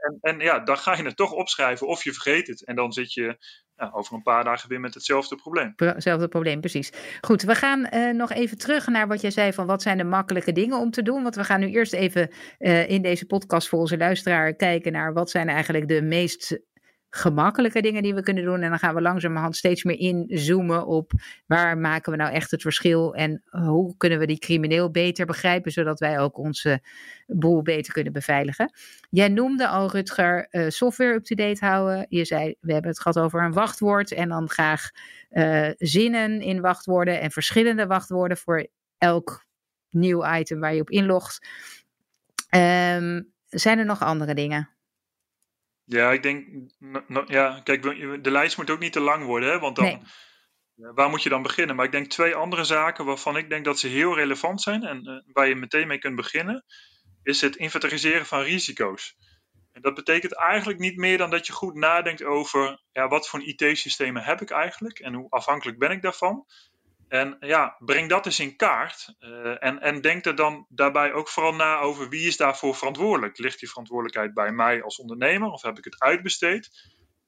en, 0.00 0.18
en 0.20 0.40
ja, 0.40 0.58
dan 0.58 0.78
ga 0.78 0.96
je 0.96 1.02
het 1.02 1.16
toch 1.16 1.32
opschrijven 1.32 1.86
of 1.86 2.04
je 2.04 2.12
vergeet 2.12 2.46
het. 2.46 2.64
En 2.64 2.76
dan 2.76 2.92
zit 2.92 3.12
je 3.12 3.38
ja, 3.78 3.90
over 3.94 4.14
een 4.14 4.22
paar 4.22 4.44
dagen 4.44 4.68
weer 4.68 4.80
met 4.80 4.94
hetzelfde 4.94 5.36
probleem. 5.36 5.72
Hetzelfde 5.76 6.28
probleem, 6.28 6.60
precies. 6.60 6.92
Goed, 7.20 7.42
we 7.42 7.54
gaan 7.54 7.86
uh, 7.94 8.10
nog 8.14 8.32
even 8.32 8.58
terug 8.58 8.86
naar 8.86 9.06
wat 9.06 9.20
jij 9.20 9.30
zei 9.30 9.52
van 9.52 9.66
wat 9.66 9.82
zijn 9.82 9.98
de 9.98 10.04
makkelijke 10.04 10.52
dingen 10.52 10.78
om 10.78 10.90
te 10.90 11.02
doen. 11.02 11.22
Want 11.22 11.34
we 11.34 11.44
gaan 11.44 11.60
nu 11.60 11.66
eerst 11.66 11.92
even 11.92 12.30
uh, 12.58 12.88
in 12.88 13.02
deze 13.02 13.26
podcast 13.26 13.68
voor 13.68 13.78
onze 13.78 13.96
luisteraar 13.96 14.54
kijken 14.54 14.92
naar 14.92 15.12
wat 15.12 15.30
zijn 15.30 15.48
eigenlijk 15.48 15.88
de 15.88 16.02
meest 16.02 16.60
gemakkelijke 17.10 17.82
dingen 17.82 18.02
die 18.02 18.14
we 18.14 18.22
kunnen 18.22 18.44
doen. 18.44 18.60
En 18.62 18.70
dan 18.70 18.78
gaan 18.78 18.94
we 18.94 19.00
langzamerhand 19.00 19.56
steeds 19.56 19.84
meer 19.84 19.98
inzoomen 19.98 20.86
op 20.86 21.12
waar 21.46 21.78
maken 21.78 22.12
we 22.12 22.18
nou 22.18 22.32
echt 22.32 22.50
het 22.50 22.62
verschil 22.62 23.14
en 23.14 23.42
hoe 23.50 23.96
kunnen 23.96 24.18
we 24.18 24.26
die 24.26 24.38
crimineel 24.38 24.90
beter 24.90 25.26
begrijpen, 25.26 25.72
zodat 25.72 26.00
wij 26.00 26.18
ook 26.18 26.38
onze 26.38 26.80
boel 27.26 27.62
beter 27.62 27.92
kunnen 27.92 28.12
beveiligen. 28.12 28.72
Jij 29.10 29.28
noemde 29.28 29.68
al, 29.68 29.90
Rutger, 29.90 30.46
uh, 30.50 30.68
software 30.68 31.14
up-to-date 31.14 31.64
houden. 31.64 32.06
Je 32.08 32.24
zei, 32.24 32.54
we 32.60 32.72
hebben 32.72 32.90
het 32.90 33.00
gehad 33.00 33.18
over 33.18 33.42
een 33.42 33.52
wachtwoord 33.52 34.12
en 34.12 34.28
dan 34.28 34.48
graag 34.48 34.90
uh, 35.30 35.70
zinnen 35.76 36.40
in 36.40 36.60
wachtwoorden 36.60 37.20
en 37.20 37.30
verschillende 37.30 37.86
wachtwoorden 37.86 38.36
voor 38.36 38.68
elk 38.98 39.46
nieuw 39.90 40.34
item 40.34 40.60
waar 40.60 40.74
je 40.74 40.80
op 40.80 40.90
inlogt. 40.90 41.46
Um, 42.56 43.32
zijn 43.46 43.78
er 43.78 43.84
nog 43.84 44.02
andere 44.02 44.34
dingen? 44.34 44.77
Ja, 45.88 46.12
ik 46.12 46.22
denk, 46.22 46.46
ja, 47.26 47.60
kijk, 47.64 47.82
de 48.24 48.30
lijst 48.30 48.56
moet 48.56 48.70
ook 48.70 48.78
niet 48.78 48.92
te 48.92 49.00
lang 49.00 49.24
worden, 49.24 49.50
hè, 49.50 49.58
want 49.58 49.76
dan, 49.76 49.84
nee. 49.84 50.92
waar 50.92 51.10
moet 51.10 51.22
je 51.22 51.28
dan 51.28 51.42
beginnen? 51.42 51.76
Maar 51.76 51.84
ik 51.84 51.92
denk 51.92 52.06
twee 52.06 52.34
andere 52.34 52.64
zaken 52.64 53.04
waarvan 53.04 53.36
ik 53.36 53.50
denk 53.50 53.64
dat 53.64 53.78
ze 53.78 53.88
heel 53.88 54.14
relevant 54.14 54.62
zijn 54.62 54.82
en 54.82 55.08
uh, 55.08 55.32
waar 55.32 55.48
je 55.48 55.54
meteen 55.54 55.86
mee 55.86 55.98
kunt 55.98 56.16
beginnen, 56.16 56.64
is 57.22 57.40
het 57.40 57.56
inventariseren 57.56 58.26
van 58.26 58.42
risico's. 58.42 59.16
En 59.72 59.82
dat 59.82 59.94
betekent 59.94 60.34
eigenlijk 60.34 60.78
niet 60.78 60.96
meer 60.96 61.18
dan 61.18 61.30
dat 61.30 61.46
je 61.46 61.52
goed 61.52 61.74
nadenkt 61.74 62.22
over, 62.22 62.82
ja, 62.92 63.08
wat 63.08 63.28
voor 63.28 63.42
IT-systemen 63.42 64.22
heb 64.22 64.40
ik 64.40 64.50
eigenlijk 64.50 64.98
en 64.98 65.14
hoe 65.14 65.30
afhankelijk 65.30 65.78
ben 65.78 65.90
ik 65.90 66.02
daarvan. 66.02 66.46
En 67.08 67.36
ja, 67.40 67.76
breng 67.78 68.08
dat 68.08 68.26
eens 68.26 68.40
in 68.40 68.56
kaart. 68.56 69.14
Uh, 69.20 69.64
en, 69.64 69.80
en 69.80 70.00
denk 70.00 70.24
er 70.24 70.34
dan 70.34 70.66
daarbij 70.68 71.12
ook 71.12 71.28
vooral 71.28 71.54
na 71.54 71.78
over 71.78 72.08
wie 72.08 72.26
is 72.26 72.36
daarvoor 72.36 72.74
verantwoordelijk. 72.74 73.38
Ligt 73.38 73.58
die 73.58 73.68
verantwoordelijkheid 73.68 74.34
bij 74.34 74.52
mij 74.52 74.82
als 74.82 74.98
ondernemer 74.98 75.50
of 75.50 75.62
heb 75.62 75.78
ik 75.78 75.84
het 75.84 76.00
uitbesteed? 76.00 76.70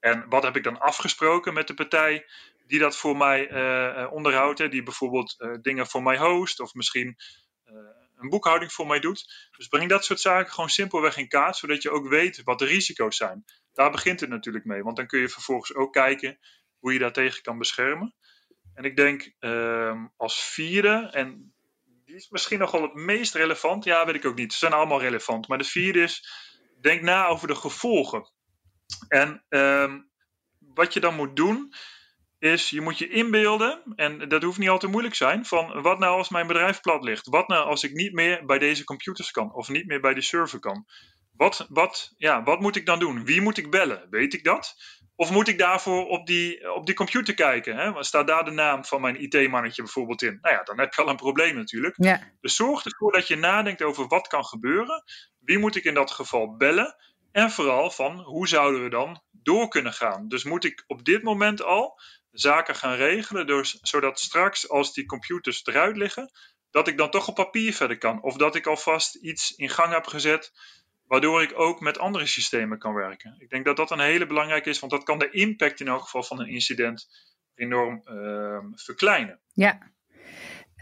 En 0.00 0.28
wat 0.28 0.42
heb 0.42 0.56
ik 0.56 0.64
dan 0.64 0.80
afgesproken 0.80 1.54
met 1.54 1.66
de 1.66 1.74
partij 1.74 2.26
die 2.66 2.78
dat 2.78 2.96
voor 2.96 3.16
mij 3.16 3.50
uh, 3.50 4.12
onderhoudt? 4.12 4.58
Hè? 4.58 4.68
Die 4.68 4.82
bijvoorbeeld 4.82 5.58
dingen 5.62 5.86
voor 5.86 6.02
mij 6.02 6.18
host 6.18 6.60
of 6.60 6.74
misschien 6.74 7.16
een 8.20 8.28
boekhouding 8.28 8.72
voor 8.72 8.86
mij 8.86 9.00
doet. 9.00 9.48
Dus 9.56 9.68
breng 9.68 9.88
dat 9.88 10.04
soort 10.04 10.20
zaken 10.20 10.52
gewoon 10.52 10.70
simpelweg 10.70 11.16
in 11.16 11.28
kaart, 11.28 11.56
zodat 11.56 11.82
je 11.82 11.90
ook 11.90 12.08
weet 12.08 12.42
wat 12.42 12.58
de 12.58 12.64
risico's 12.64 13.16
zijn. 13.16 13.44
Daar 13.72 13.90
begint 13.90 14.20
het 14.20 14.30
natuurlijk 14.30 14.64
mee, 14.64 14.82
want 14.82 14.96
dan 14.96 15.06
kun 15.06 15.20
je 15.20 15.28
vervolgens 15.28 15.74
ook 15.74 15.92
kijken 15.92 16.38
hoe 16.78 16.92
je 16.92 16.98
daartegen 16.98 17.42
kan 17.42 17.58
beschermen. 17.58 18.14
En 18.74 18.84
ik 18.84 18.96
denk 18.96 19.32
uh, 19.40 20.04
als 20.16 20.42
vierde, 20.42 21.08
en 21.12 21.54
die 22.04 22.14
is 22.14 22.28
misschien 22.30 22.58
nog 22.58 22.70
wel 22.70 22.82
het 22.82 22.94
meest 22.94 23.34
relevant, 23.34 23.84
ja, 23.84 24.06
weet 24.06 24.14
ik 24.14 24.24
ook 24.24 24.36
niet. 24.36 24.52
Ze 24.52 24.58
zijn 24.58 24.72
allemaal 24.72 25.00
relevant. 25.00 25.48
Maar 25.48 25.58
de 25.58 25.64
vierde 25.64 26.02
is, 26.02 26.28
denk 26.80 27.02
na 27.02 27.26
over 27.26 27.48
de 27.48 27.54
gevolgen. 27.54 28.32
En 29.08 29.44
uh, 29.48 29.94
wat 30.58 30.92
je 30.92 31.00
dan 31.00 31.14
moet 31.14 31.36
doen, 31.36 31.74
is 32.38 32.70
je 32.70 32.80
moet 32.80 32.98
je 32.98 33.08
inbeelden, 33.08 33.82
en 33.96 34.28
dat 34.28 34.42
hoeft 34.42 34.58
niet 34.58 34.68
al 34.68 34.78
te 34.78 34.86
moeilijk 34.86 35.14
zijn, 35.14 35.46
van 35.46 35.82
wat 35.82 35.98
nou 35.98 36.16
als 36.16 36.28
mijn 36.28 36.46
bedrijf 36.46 36.80
plat 36.80 37.04
ligt? 37.04 37.26
Wat 37.26 37.48
nou 37.48 37.66
als 37.66 37.84
ik 37.84 37.92
niet 37.92 38.12
meer 38.12 38.46
bij 38.46 38.58
deze 38.58 38.84
computers 38.84 39.30
kan, 39.30 39.54
of 39.54 39.68
niet 39.68 39.86
meer 39.86 40.00
bij 40.00 40.14
die 40.14 40.22
server 40.22 40.58
kan? 40.58 40.86
Wat, 41.32 41.66
wat, 41.68 42.12
ja, 42.16 42.42
wat 42.42 42.60
moet 42.60 42.76
ik 42.76 42.86
dan 42.86 42.98
doen? 42.98 43.24
Wie 43.24 43.40
moet 43.40 43.58
ik 43.58 43.70
bellen? 43.70 44.06
Weet 44.10 44.34
ik 44.34 44.44
dat? 44.44 44.74
Of 45.20 45.30
moet 45.30 45.48
ik 45.48 45.58
daarvoor 45.58 46.06
op 46.06 46.26
die, 46.26 46.74
op 46.74 46.86
die 46.86 46.94
computer 46.94 47.34
kijken? 47.34 47.76
Hè? 47.76 48.04
Staat 48.04 48.26
daar 48.26 48.44
de 48.44 48.50
naam 48.50 48.84
van 48.84 49.00
mijn 49.00 49.22
IT-mannetje 49.22 49.82
bijvoorbeeld 49.82 50.22
in? 50.22 50.38
Nou 50.40 50.54
ja, 50.54 50.62
dan 50.62 50.78
heb 50.78 50.94
je 50.94 51.02
al 51.02 51.08
een 51.08 51.16
probleem 51.16 51.54
natuurlijk. 51.54 51.94
Ja. 51.98 52.20
Dus 52.40 52.56
zorg 52.56 52.84
ervoor 52.84 53.12
dat 53.12 53.28
je 53.28 53.36
nadenkt 53.36 53.82
over 53.82 54.06
wat 54.06 54.26
kan 54.26 54.44
gebeuren. 54.44 55.02
Wie 55.38 55.58
moet 55.58 55.76
ik 55.76 55.84
in 55.84 55.94
dat 55.94 56.10
geval 56.10 56.56
bellen? 56.56 56.96
En 57.32 57.50
vooral 57.50 57.90
van 57.90 58.20
hoe 58.20 58.48
zouden 58.48 58.82
we 58.82 58.90
dan 58.90 59.22
door 59.30 59.68
kunnen 59.68 59.92
gaan? 59.92 60.28
Dus 60.28 60.44
moet 60.44 60.64
ik 60.64 60.84
op 60.86 61.04
dit 61.04 61.22
moment 61.22 61.62
al 61.62 62.00
zaken 62.30 62.74
gaan 62.74 62.96
regelen, 62.96 63.46
dus, 63.46 63.78
zodat 63.82 64.20
straks 64.20 64.68
als 64.68 64.92
die 64.92 65.06
computers 65.06 65.66
eruit 65.66 65.96
liggen, 65.96 66.30
dat 66.70 66.88
ik 66.88 66.96
dan 66.96 67.10
toch 67.10 67.28
op 67.28 67.34
papier 67.34 67.72
verder 67.72 67.98
kan. 67.98 68.22
Of 68.22 68.36
dat 68.36 68.54
ik 68.54 68.66
alvast 68.66 69.14
iets 69.14 69.50
in 69.56 69.68
gang 69.68 69.92
heb 69.92 70.06
gezet 70.06 70.52
waardoor 71.10 71.42
ik 71.42 71.58
ook 71.58 71.80
met 71.80 71.98
andere 71.98 72.26
systemen 72.26 72.78
kan 72.78 72.94
werken. 72.94 73.34
Ik 73.38 73.50
denk 73.50 73.64
dat 73.64 73.76
dat 73.76 73.90
een 73.90 74.00
hele 74.00 74.26
belangrijke 74.26 74.68
is, 74.68 74.78
want 74.78 74.92
dat 74.92 75.02
kan 75.02 75.18
de 75.18 75.30
impact 75.30 75.80
in 75.80 75.88
elk 75.88 76.02
geval 76.02 76.22
van 76.22 76.40
een 76.40 76.48
incident 76.48 77.08
enorm 77.54 78.02
uh, 78.04 78.58
verkleinen. 78.74 79.40
Ja. 79.52 79.92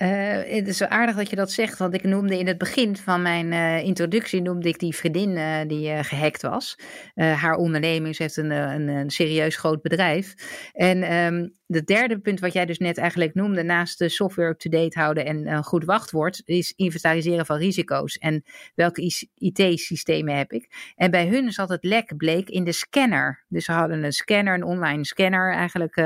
Uh, 0.03 0.09
het 0.57 0.69
is 0.69 0.77
zo 0.77 0.85
aardig 0.85 1.17
dat 1.17 1.31
je 1.31 1.37
dat 1.37 1.53
zegt, 1.53 1.79
want 1.79 1.95
ik 1.95 2.03
noemde 2.03 2.39
in 2.39 2.47
het 2.47 2.59
begin 2.59 2.97
van 2.97 3.23
mijn 3.23 3.53
uh, 3.53 3.85
introductie 3.85 4.43
noemde 4.43 4.69
ik 4.69 4.79
die 4.79 4.97
vriendin 4.97 5.31
uh, 5.31 5.61
die 5.67 6.05
gehackt 6.05 6.43
was. 6.43 6.79
haar 7.15 7.55
onderneming, 7.55 8.17
ze 8.17 8.23
heeft 8.23 8.37
een, 8.37 8.51
een, 8.51 8.89
een, 8.89 9.11
serieus 9.11 9.57
groot 9.57 9.83
bedrijf. 9.83 10.35
En 10.73 11.15
um, 11.15 11.55
het 11.67 11.87
derde 11.87 12.19
punt 12.19 12.41
wat 12.41 12.53
jij 12.53 12.67
dus 12.67 12.79
net 12.79 12.99
eigenlijk 12.99 13.35
noemde, 13.35 13.63
naast 13.63 13.99
de 13.99 14.09
software 14.09 14.49
up-to-date 14.49 14.99
houden 14.99 15.25
en 15.25 15.65
goed 15.65 15.85
wachtwoord, 15.85 16.43
is 16.45 16.73
inventariseren 16.77 17.47
van 17.47 17.59
risico's. 17.59 18.19
En 18.19 18.45
welke 18.75 19.29
IT-systemen 19.35 20.37
heb 20.37 20.53
ik? 20.53 20.93
En 20.97 21.11
bij 21.11 21.27
hun 21.27 21.53
zat 21.53 21.69
het 21.69 21.85
lek, 21.85 22.17
bleek, 22.17 22.49
in 22.49 22.65
de 22.65 22.73
scanner. 22.73 23.45
Dus 23.49 23.65
ze 23.65 23.73
hadden 23.73 24.05
een 24.05 24.13
scanner, 24.13 24.55
een 24.55 24.65
online 24.65 25.05
scanner 25.05 25.53
eigenlijk 25.53 25.97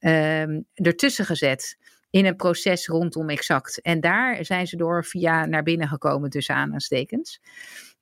um, 0.00 0.66
ertussen 0.74 1.24
gezet 1.24 1.76
in 2.16 2.26
een 2.26 2.36
proces 2.36 2.86
rondom 2.86 3.30
exact. 3.30 3.80
En 3.80 4.00
daar 4.00 4.44
zijn 4.44 4.66
ze 4.66 4.76
door 4.76 5.04
via 5.04 5.46
naar 5.46 5.62
binnen 5.62 5.88
gekomen 5.88 6.30
tussen 6.30 6.54
aanstekens. 6.54 7.40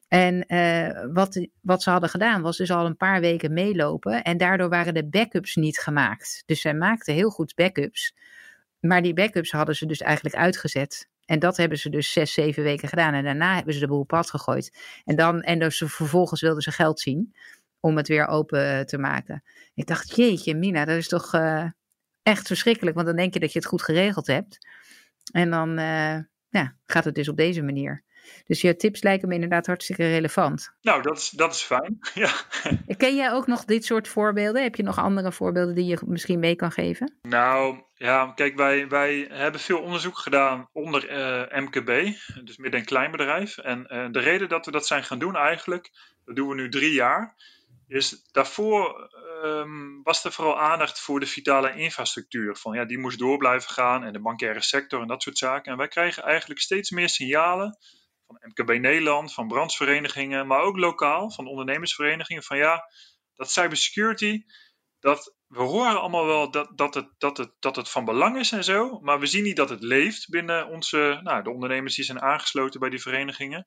En 0.08 0.44
uh, 0.48 1.12
wat, 1.12 1.46
wat 1.60 1.82
ze 1.82 1.90
hadden 1.90 2.08
gedaan 2.08 2.42
was 2.42 2.56
dus 2.56 2.70
al 2.70 2.86
een 2.86 2.96
paar 2.96 3.20
weken 3.20 3.52
meelopen 3.52 4.22
en 4.22 4.36
daardoor 4.36 4.68
waren 4.68 4.94
de 4.94 5.08
backups 5.08 5.56
niet 5.56 5.78
gemaakt. 5.78 6.42
Dus 6.46 6.60
zij 6.60 6.74
maakten 6.74 7.14
heel 7.14 7.30
goed 7.30 7.54
backups, 7.54 8.14
maar 8.80 9.02
die 9.02 9.14
backups 9.14 9.50
hadden 9.50 9.76
ze 9.76 9.86
dus 9.86 10.00
eigenlijk 10.00 10.36
uitgezet. 10.36 11.08
En 11.24 11.38
dat 11.38 11.56
hebben 11.56 11.78
ze 11.78 11.90
dus 11.90 12.12
zes, 12.12 12.32
zeven 12.32 12.62
weken 12.62 12.88
gedaan. 12.88 13.14
En 13.14 13.24
daarna 13.24 13.54
hebben 13.54 13.74
ze 13.74 13.80
de 13.80 13.86
boel 13.86 14.04
pad 14.04 14.30
gegooid. 14.30 14.78
En, 15.04 15.16
dan, 15.16 15.42
en 15.42 15.58
dus 15.58 15.82
vervolgens 15.86 16.40
wilden 16.40 16.62
ze 16.62 16.72
geld 16.72 17.00
zien 17.00 17.34
om 17.80 17.96
het 17.96 18.08
weer 18.08 18.26
open 18.26 18.86
te 18.86 18.98
maken. 18.98 19.42
Ik 19.74 19.86
dacht, 19.86 20.16
jeetje, 20.16 20.54
Mina, 20.54 20.84
dat 20.84 20.96
is 20.96 21.08
toch, 21.08 21.34
uh, 21.34 21.66
echt 22.24 22.46
verschrikkelijk, 22.46 22.94
want 22.96 23.06
dan 23.06 23.16
denk 23.16 23.34
je 23.34 23.40
dat 23.40 23.52
je 23.52 23.58
het 23.58 23.68
goed 23.68 23.82
geregeld 23.82 24.26
hebt. 24.26 24.66
En 25.32 25.50
dan 25.50 25.78
uh, 25.78 26.18
ja, 26.48 26.76
gaat 26.86 27.04
het 27.04 27.14
dus 27.14 27.28
op 27.28 27.36
deze 27.36 27.62
manier. 27.62 28.04
Dus 28.44 28.60
je 28.60 28.76
tips 28.76 29.02
lijken 29.02 29.28
me 29.28 29.34
inderdaad 29.34 29.66
hartstikke 29.66 30.08
relevant. 30.08 30.74
Nou, 30.80 31.02
dat 31.02 31.16
is, 31.16 31.30
dat 31.30 31.54
is 31.54 31.62
fijn. 31.62 31.98
Ja. 32.14 32.32
Ken 32.96 33.16
jij 33.16 33.32
ook 33.32 33.46
nog 33.46 33.64
dit 33.64 33.84
soort 33.84 34.08
voorbeelden? 34.08 34.62
Heb 34.62 34.74
je 34.74 34.82
nog 34.82 34.98
andere 34.98 35.32
voorbeelden 35.32 35.74
die 35.74 35.86
je 35.86 35.98
misschien 36.06 36.38
mee 36.38 36.54
kan 36.56 36.72
geven? 36.72 37.14
Nou, 37.22 37.82
ja, 37.94 38.32
kijk, 38.34 38.56
wij, 38.56 38.88
wij 38.88 39.26
hebben 39.30 39.60
veel 39.60 39.80
onderzoek 39.80 40.18
gedaan 40.18 40.68
onder 40.72 41.10
uh, 41.10 41.60
MKB, 41.60 41.86
dus 42.44 42.56
midden- 42.56 42.80
en 42.80 42.86
kleinbedrijf. 42.86 43.58
En 43.58 43.86
uh, 43.88 44.06
de 44.10 44.20
reden 44.20 44.48
dat 44.48 44.66
we 44.66 44.72
dat 44.72 44.86
zijn 44.86 45.04
gaan 45.04 45.18
doen 45.18 45.36
eigenlijk, 45.36 45.90
dat 46.24 46.36
doen 46.36 46.48
we 46.48 46.54
nu 46.54 46.68
drie 46.68 46.92
jaar, 46.92 47.34
is 47.94 48.28
daarvoor 48.32 49.10
um, 49.44 50.02
was 50.02 50.24
er 50.24 50.32
vooral 50.32 50.58
aandacht 50.58 51.00
voor 51.00 51.20
de 51.20 51.26
vitale 51.26 51.74
infrastructuur. 51.74 52.56
Van, 52.56 52.74
ja, 52.74 52.84
die 52.84 52.98
moest 52.98 53.18
door 53.18 53.38
blijven 53.38 53.70
gaan 53.70 54.04
en 54.04 54.12
de 54.12 54.20
bankaire 54.20 54.62
sector 54.62 55.00
en 55.00 55.06
dat 55.06 55.22
soort 55.22 55.38
zaken. 55.38 55.72
En 55.72 55.78
wij 55.78 55.88
krijgen 55.88 56.22
eigenlijk 56.22 56.60
steeds 56.60 56.90
meer 56.90 57.08
signalen 57.08 57.78
van 58.26 58.38
MKB 58.40 58.80
Nederland, 58.80 59.34
van 59.34 59.48
brandsverenigingen, 59.48 60.46
maar 60.46 60.60
ook 60.60 60.76
lokaal 60.76 61.30
van 61.30 61.46
ondernemersverenigingen. 61.46 62.42
Van 62.42 62.56
ja, 62.56 62.90
dat 63.34 63.50
cybersecurity, 63.50 64.44
dat, 65.00 65.34
we 65.46 65.62
horen 65.62 66.00
allemaal 66.00 66.26
wel 66.26 66.50
dat, 66.50 66.70
dat, 66.74 66.94
het, 66.94 67.08
dat, 67.18 67.36
het, 67.36 67.52
dat 67.58 67.76
het 67.76 67.88
van 67.88 68.04
belang 68.04 68.38
is 68.38 68.52
en 68.52 68.64
zo, 68.64 69.00
maar 69.00 69.20
we 69.20 69.26
zien 69.26 69.42
niet 69.42 69.56
dat 69.56 69.68
het 69.68 69.82
leeft 69.82 70.28
binnen 70.28 70.68
onze, 70.68 71.20
nou, 71.22 71.42
de 71.42 71.50
ondernemers 71.50 71.94
die 71.94 72.04
zijn 72.04 72.22
aangesloten 72.22 72.80
bij 72.80 72.90
die 72.90 73.02
verenigingen. 73.02 73.66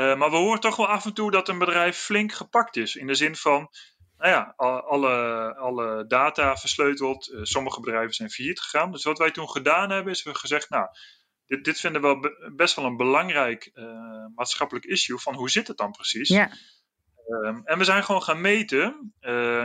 Uh, 0.00 0.16
maar 0.16 0.30
we 0.30 0.36
horen 0.36 0.60
toch 0.60 0.76
wel 0.76 0.88
af 0.88 1.04
en 1.04 1.12
toe 1.12 1.30
dat 1.30 1.48
een 1.48 1.58
bedrijf 1.58 1.96
flink 1.96 2.32
gepakt 2.32 2.76
is. 2.76 2.96
In 2.96 3.06
de 3.06 3.14
zin 3.14 3.36
van, 3.36 3.70
nou 4.18 4.30
ja, 4.30 4.52
alle, 4.56 5.54
alle 5.54 6.04
data 6.06 6.56
versleuteld. 6.56 7.28
Uh, 7.28 7.40
sommige 7.42 7.80
bedrijven 7.80 8.14
zijn 8.14 8.30
failliet 8.30 8.60
gegaan. 8.60 8.92
Dus 8.92 9.04
wat 9.04 9.18
wij 9.18 9.30
toen 9.30 9.50
gedaan 9.50 9.90
hebben, 9.90 10.12
is 10.12 10.22
we 10.22 10.34
gezegd, 10.34 10.70
nou, 10.70 10.86
dit, 11.46 11.64
dit 11.64 11.80
vinden 11.80 12.02
we 12.02 12.50
best 12.56 12.76
wel 12.76 12.84
een 12.84 12.96
belangrijk 12.96 13.70
uh, 13.74 13.84
maatschappelijk 14.34 14.84
issue. 14.84 15.18
Van 15.18 15.34
hoe 15.34 15.50
zit 15.50 15.68
het 15.68 15.76
dan 15.76 15.90
precies? 15.90 16.28
Ja. 16.28 16.50
Um, 17.28 17.62
en 17.64 17.78
we 17.78 17.84
zijn 17.84 18.04
gewoon 18.04 18.22
gaan 18.22 18.40
meten. 18.40 19.14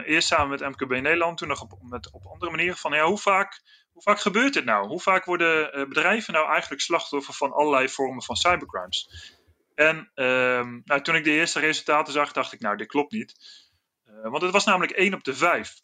eerst 0.05 0.27
samen 0.27 0.49
met 0.49 0.77
MKB 0.77 0.89
Nederland, 0.89 1.37
toen 1.37 1.47
nog 1.47 1.61
op, 1.61 1.77
met, 1.81 2.11
op 2.11 2.25
andere 2.25 2.51
manieren. 2.51 2.77
Van 2.77 2.91
ja, 2.91 3.05
hoe 3.05 3.17
vaak, 3.17 3.61
hoe 3.91 4.01
vaak 4.01 4.19
gebeurt 4.19 4.53
dit 4.53 4.65
nou? 4.65 4.87
Hoe 4.87 5.01
vaak 5.01 5.25
worden 5.25 5.87
bedrijven 5.89 6.33
nou 6.33 6.49
eigenlijk 6.49 6.81
slachtoffer 6.81 7.33
van 7.33 7.53
allerlei 7.53 7.89
vormen 7.89 8.23
van 8.23 8.35
cybercrimes? 8.35 9.09
En 9.75 10.11
um, 10.15 10.81
nou, 10.85 11.01
toen 11.01 11.15
ik 11.15 11.23
de 11.23 11.31
eerste 11.31 11.59
resultaten 11.59 12.13
zag, 12.13 12.31
dacht 12.31 12.53
ik, 12.53 12.59
nou, 12.59 12.77
dit 12.77 12.87
klopt 12.87 13.11
niet. 13.11 13.35
Uh, 14.09 14.29
want 14.29 14.41
het 14.41 14.51
was 14.51 14.65
namelijk 14.65 14.91
1 14.91 15.13
op 15.13 15.23
de 15.23 15.35
5. 15.35 15.83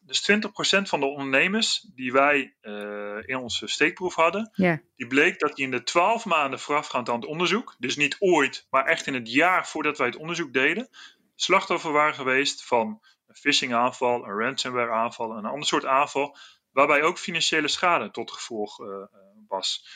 Dus 0.00 0.30
20% 0.30 0.34
van 0.82 1.00
de 1.00 1.06
ondernemers 1.06 1.90
die 1.94 2.12
wij 2.12 2.56
uh, 2.62 3.28
in 3.28 3.36
onze 3.36 3.66
steekproef 3.66 4.14
hadden, 4.14 4.50
yeah. 4.54 4.78
die 4.96 5.06
bleek 5.06 5.38
dat 5.38 5.56
die 5.56 5.64
in 5.64 5.70
de 5.70 5.82
12 5.82 6.24
maanden 6.24 6.60
voorafgaand 6.60 7.08
aan 7.08 7.20
het 7.20 7.28
onderzoek, 7.28 7.74
dus 7.78 7.96
niet 7.96 8.16
ooit, 8.18 8.66
maar 8.70 8.84
echt 8.84 9.06
in 9.06 9.14
het 9.14 9.32
jaar 9.32 9.66
voordat 9.66 9.98
wij 9.98 10.06
het 10.06 10.16
onderzoek 10.16 10.52
deden, 10.52 10.88
slachtoffer 11.34 11.92
waren 11.92 12.14
geweest 12.14 12.64
van 12.64 13.02
een 13.26 13.36
phishing 13.36 13.74
aanval, 13.74 14.24
een 14.24 14.38
ransomware 14.38 14.90
aanval, 14.90 15.36
een 15.36 15.44
ander 15.44 15.66
soort 15.66 15.84
aanval, 15.84 16.36
waarbij 16.72 17.02
ook 17.02 17.18
financiële 17.18 17.68
schade 17.68 18.10
tot 18.10 18.30
gevolg 18.30 18.80
uh, 18.80 19.04
was. 19.48 19.86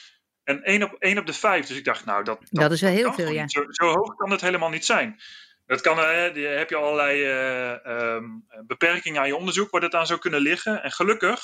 En 0.51 0.63
1 0.63 0.83
op, 0.83 0.97
1 0.99 1.19
op 1.19 1.27
de 1.27 1.33
5. 1.33 1.67
Dus 1.67 1.77
ik 1.77 1.85
dacht, 1.85 2.05
nou, 2.05 2.25
dat, 2.25 2.39
dat, 2.41 2.63
dat 2.63 2.73
is 2.73 2.81
wel 2.81 2.91
heel 2.91 3.13
veel, 3.13 3.31
ja. 3.31 3.49
Zo, 3.49 3.65
zo, 3.69 3.87
hoog 3.87 4.15
kan 4.15 4.31
het 4.31 4.41
helemaal 4.41 4.71
niet 4.71 4.85
zijn. 4.85 5.21
Dat 5.67 5.81
kan, 5.81 5.99
uh, 5.99 6.57
heb 6.57 6.71
je 6.71 6.77
allerlei 6.77 7.23
uh, 7.23 8.15
um, 8.15 8.47
beperkingen 8.67 9.21
aan 9.21 9.27
je 9.27 9.37
onderzoek 9.37 9.71
waar 9.71 9.81
dat 9.81 9.95
aan 9.95 10.07
zou 10.07 10.19
kunnen 10.19 10.41
liggen. 10.41 10.83
En 10.83 10.91
gelukkig 10.91 11.41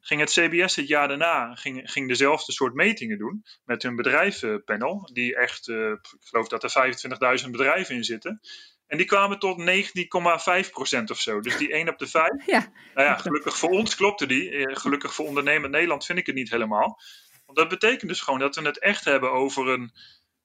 ging 0.00 0.20
het 0.20 0.30
CBS 0.30 0.76
het 0.76 0.88
jaar 0.88 1.08
daarna 1.08 1.54
ging, 1.54 1.90
ging 1.90 2.08
dezelfde 2.08 2.52
soort 2.52 2.74
metingen 2.74 3.18
doen 3.18 3.44
met 3.64 3.82
hun 3.82 3.96
bedrijvenpanel. 3.96 5.10
Die 5.12 5.36
echt, 5.36 5.68
uh, 5.68 5.90
ik 5.90 6.16
geloof 6.20 6.48
dat 6.48 6.62
er 6.62 7.40
25.000 7.44 7.50
bedrijven 7.50 7.94
in 7.94 8.04
zitten. 8.04 8.40
En 8.86 8.96
die 8.96 9.06
kwamen 9.06 9.38
tot 9.38 9.60
19,5% 9.60 11.04
of 11.10 11.20
zo. 11.20 11.40
Dus 11.40 11.56
die 11.56 11.72
1 11.72 11.88
op 11.88 11.98
de 11.98 12.06
5. 12.06 12.30
Ja. 12.46 12.72
Nou 12.94 13.08
ja, 13.08 13.16
gelukkig 13.16 13.58
voor 13.58 13.70
ons 13.70 13.94
klopte 13.94 14.26
die. 14.26 14.76
Gelukkig 14.76 15.14
voor 15.14 15.26
ondernemend 15.26 15.72
Nederland 15.72 16.04
vind 16.04 16.18
ik 16.18 16.26
het 16.26 16.34
niet 16.34 16.50
helemaal. 16.50 16.98
Want 17.46 17.58
dat 17.58 17.68
betekent 17.68 18.08
dus 18.08 18.20
gewoon 18.20 18.40
dat 18.40 18.56
we 18.56 18.62
het 18.62 18.78
echt 18.78 19.04
hebben 19.04 19.32
over 19.32 19.68
een, 19.68 19.92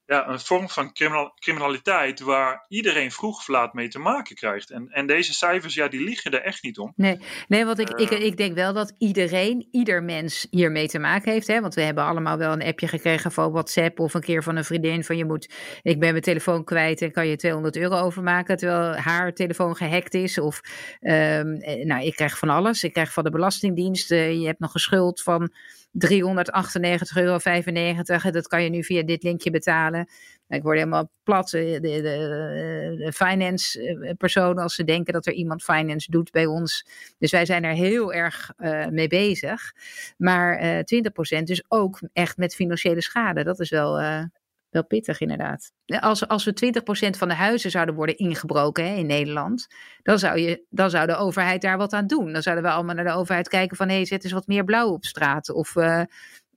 ja, 0.09 0.27
een 0.27 0.39
vorm 0.39 0.69
van 0.69 0.93
criminaliteit 1.39 2.19
waar 2.19 2.65
iedereen 2.67 3.11
vroeg 3.11 3.37
of 3.37 3.47
laat 3.47 3.73
mee 3.73 3.87
te 3.87 3.99
maken 3.99 4.35
krijgt. 4.35 4.69
En, 4.69 4.89
en 4.89 5.07
deze 5.07 5.33
cijfers, 5.33 5.73
ja, 5.73 5.87
die 5.87 6.03
liegen 6.03 6.31
er 6.31 6.41
echt 6.41 6.63
niet 6.63 6.77
om. 6.77 6.93
Nee, 6.95 7.19
nee 7.47 7.65
want 7.65 7.79
ik, 7.79 7.89
ik, 7.89 8.09
eh. 8.09 8.25
ik 8.25 8.37
denk 8.37 8.55
wel 8.55 8.73
dat 8.73 8.95
iedereen, 8.97 9.67
ieder 9.71 10.03
mens 10.03 10.47
hiermee 10.49 10.87
te 10.87 10.99
maken 10.99 11.31
heeft. 11.31 11.47
Hè? 11.47 11.61
Want 11.61 11.73
we 11.73 11.81
hebben 11.81 12.03
allemaal 12.03 12.37
wel 12.37 12.51
een 12.51 12.63
appje 12.63 12.87
gekregen 12.87 13.31
van 13.31 13.51
WhatsApp 13.51 13.99
of 13.99 14.13
een 14.13 14.21
keer 14.21 14.43
van 14.43 14.55
een 14.55 14.65
vriendin 14.65 15.03
van 15.03 15.17
je 15.17 15.25
moet, 15.25 15.53
ik 15.81 15.99
ben 15.99 16.11
mijn 16.11 16.23
telefoon 16.23 16.63
kwijt 16.63 17.01
en 17.01 17.11
kan 17.11 17.27
je 17.27 17.35
200 17.35 17.75
euro 17.75 17.97
overmaken 17.97 18.57
terwijl 18.57 18.95
haar 18.95 19.33
telefoon 19.33 19.75
gehackt 19.75 20.13
is. 20.13 20.37
Of, 20.37 20.61
um, 21.01 21.57
nou, 21.87 22.03
ik 22.03 22.15
krijg 22.15 22.37
van 22.37 22.49
alles. 22.49 22.83
Ik 22.83 22.93
krijg 22.93 23.13
van 23.13 23.23
de 23.23 23.29
Belastingdienst, 23.29 24.11
uh, 24.11 24.33
je 24.33 24.45
hebt 24.45 24.59
nog 24.59 24.73
een 24.73 24.79
schuld 24.79 25.21
van 25.21 25.51
398,95 25.91 26.01
euro. 27.13 27.37
Dat 28.31 28.47
kan 28.47 28.63
je 28.63 28.69
nu 28.69 28.83
via 28.83 29.03
dit 29.03 29.23
linkje 29.23 29.51
betalen. 29.51 30.09
Ik 30.47 30.63
word 30.63 30.77
helemaal 30.77 31.11
plat. 31.23 31.49
De, 31.49 31.77
de, 31.81 32.01
de, 32.97 33.11
finance 33.13 33.81
eh, 33.83 34.13
personen, 34.17 34.63
als 34.63 34.75
ze 34.75 34.83
denken 34.83 35.13
dat 35.13 35.25
er 35.25 35.33
iemand 35.33 35.63
finance 35.63 36.11
doet 36.11 36.31
bij 36.31 36.45
ons. 36.45 36.85
Dus 37.17 37.31
wij 37.31 37.45
zijn 37.45 37.63
er 37.63 37.73
heel 37.73 38.13
erg 38.13 38.51
uh, 38.57 38.87
mee 38.87 39.07
bezig. 39.07 39.73
Maar 40.17 40.61
uh, 40.61 40.79
eh, 40.79 40.85
20% 41.39 41.43
dus 41.43 41.63
ook 41.67 41.99
echt 42.13 42.37
met 42.37 42.55
financiële 42.55 43.01
schade. 43.01 43.43
Dat 43.43 43.59
is 43.59 43.69
wel, 43.69 43.99
wel 44.69 44.85
pittig 44.85 45.19
inderdaad. 45.19 45.71
Als, 45.85 46.27
als 46.27 46.43
we 46.43 46.81
20% 47.13 47.17
van 47.17 47.27
de 47.27 47.33
huizen 47.33 47.71
zouden 47.71 47.95
worden 47.95 48.17
ingebroken 48.17 48.85
hè, 48.87 48.95
in 48.95 49.05
Nederland, 49.05 49.67
dan 50.01 50.19
zou, 50.19 50.39
je, 50.39 50.65
dan 50.69 50.89
zou 50.89 51.07
de 51.07 51.15
overheid 51.15 51.61
daar 51.61 51.77
wat 51.77 51.93
aan 51.93 52.07
doen. 52.07 52.33
Dan 52.33 52.41
zouden 52.41 52.63
we 52.63 52.71
allemaal 52.71 52.95
naar 52.95 53.05
de 53.05 53.13
overheid 53.13 53.47
kijken 53.47 53.77
van 53.77 53.87
hé, 53.87 53.95
hey, 53.95 54.05
zet 54.05 54.23
eens 54.23 54.33
wat 54.33 54.47
meer 54.47 54.63
blauw 54.63 54.89
op 54.89 55.05
straat. 55.05 55.49
Of 55.49 55.75
uh, 55.75 56.01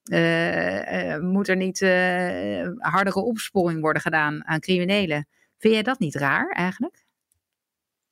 uh, 0.04 1.10
uh, 1.10 1.18
moet 1.18 1.48
er 1.48 1.56
niet 1.56 1.80
hardere 2.78 3.20
opsporing 3.20 3.80
worden 3.80 4.02
gedaan 4.02 4.46
aan 4.46 4.60
criminelen. 4.60 5.28
Vind 5.58 5.74
jij 5.74 5.82
dat 5.82 5.98
niet 5.98 6.14
raar 6.14 6.50
eigenlijk? 6.50 7.04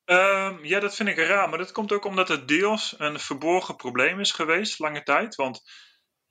Um, 0.04 0.64
ja, 0.64 0.80
dat 0.80 0.94
vind 0.94 1.08
ik 1.08 1.18
raar. 1.18 1.48
Maar 1.48 1.58
dat 1.58 1.72
komt 1.72 1.92
ook 1.92 2.04
omdat 2.04 2.28
het 2.28 2.48
deels 2.48 2.94
een 2.98 3.18
verborgen 3.18 3.76
probleem 3.76 4.20
is 4.20 4.32
geweest, 4.32 4.78
lange 4.78 5.02
tijd. 5.02 5.34
Want 5.34 5.62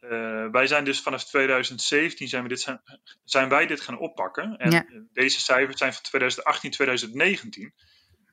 uh, 0.02 0.46
wij 0.52 0.68
zijn 0.68 0.84
dus 0.84 1.02
vanaf 1.02 1.24
2017 1.24 2.28
zijn, 2.28 2.44
we 2.44 2.50
dit 2.50 2.62
zijn, 2.62 2.82
zijn 3.24 3.50
wij 3.50 3.68
dit 3.68 3.82
gaan 3.82 3.98
oppakken. 3.98 4.58
En 4.58 4.72
ja. 4.72 4.86
deze 5.14 5.40
cijfers 5.40 5.78
zijn 5.78 5.94
van 5.94 6.02
2018, 6.02 6.72
2019. 6.72 7.74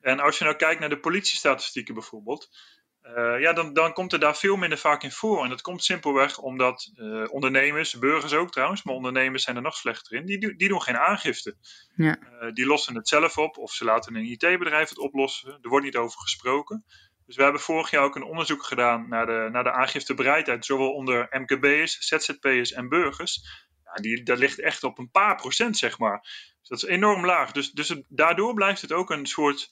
En 0.01 0.19
als 0.19 0.37
je 0.37 0.43
nou 0.43 0.55
kijkt 0.55 0.79
naar 0.79 0.89
de 0.89 0.99
politiestatistieken 0.99 1.93
bijvoorbeeld, 1.93 2.49
uh, 3.03 3.39
ja, 3.39 3.53
dan, 3.53 3.73
dan 3.73 3.93
komt 3.93 4.13
er 4.13 4.19
daar 4.19 4.35
veel 4.35 4.55
minder 4.55 4.77
vaak 4.77 5.03
in 5.03 5.11
voor. 5.11 5.43
En 5.43 5.49
dat 5.49 5.61
komt 5.61 5.83
simpelweg 5.83 6.37
omdat 6.37 6.91
uh, 6.95 7.23
ondernemers, 7.31 7.99
burgers 7.99 8.33
ook 8.33 8.51
trouwens, 8.51 8.83
maar 8.83 8.95
ondernemers 8.95 9.43
zijn 9.43 9.55
er 9.55 9.61
nog 9.61 9.75
slechter 9.75 10.17
in, 10.17 10.25
die, 10.25 10.55
die 10.55 10.69
doen 10.69 10.81
geen 10.81 10.97
aangifte. 10.97 11.55
Ja. 11.95 12.17
die 12.53 12.65
lossen 12.65 12.95
het 12.95 13.07
zelf 13.07 13.37
op 13.37 13.57
of 13.57 13.71
ze 13.71 13.85
laten 13.85 14.15
een 14.15 14.25
IT-bedrijf 14.25 14.89
het 14.89 14.97
oplossen. 14.97 15.59
Er 15.61 15.69
wordt 15.69 15.85
niet 15.85 15.95
over 15.95 16.19
gesproken. 16.19 16.85
Dus 17.27 17.35
we 17.35 17.43
hebben 17.43 17.61
vorig 17.61 17.91
jaar 17.91 18.03
ook 18.03 18.15
een 18.15 18.23
onderzoek 18.23 18.63
gedaan 18.63 19.09
naar 19.09 19.25
de, 19.25 19.49
naar 19.51 19.63
de 19.63 19.71
aangiftebereidheid, 19.71 20.65
zowel 20.65 20.93
onder 20.93 21.27
MKB'ers, 21.31 21.97
ZZP'ers 21.97 22.71
en 22.71 22.89
burgers. 22.89 23.65
Ja, 23.83 23.93
die, 23.93 24.23
dat 24.23 24.37
ligt 24.37 24.59
echt 24.59 24.83
op 24.83 24.97
een 24.97 25.11
paar 25.11 25.35
procent, 25.35 25.77
zeg 25.77 25.99
maar. 25.99 26.19
Dus 26.59 26.67
dat 26.69 26.77
is 26.77 26.95
enorm 26.95 27.25
laag. 27.25 27.51
Dus, 27.51 27.71
dus 27.71 28.01
daardoor 28.07 28.53
blijft 28.53 28.81
het 28.81 28.91
ook 28.91 29.09
een 29.09 29.25
soort 29.25 29.71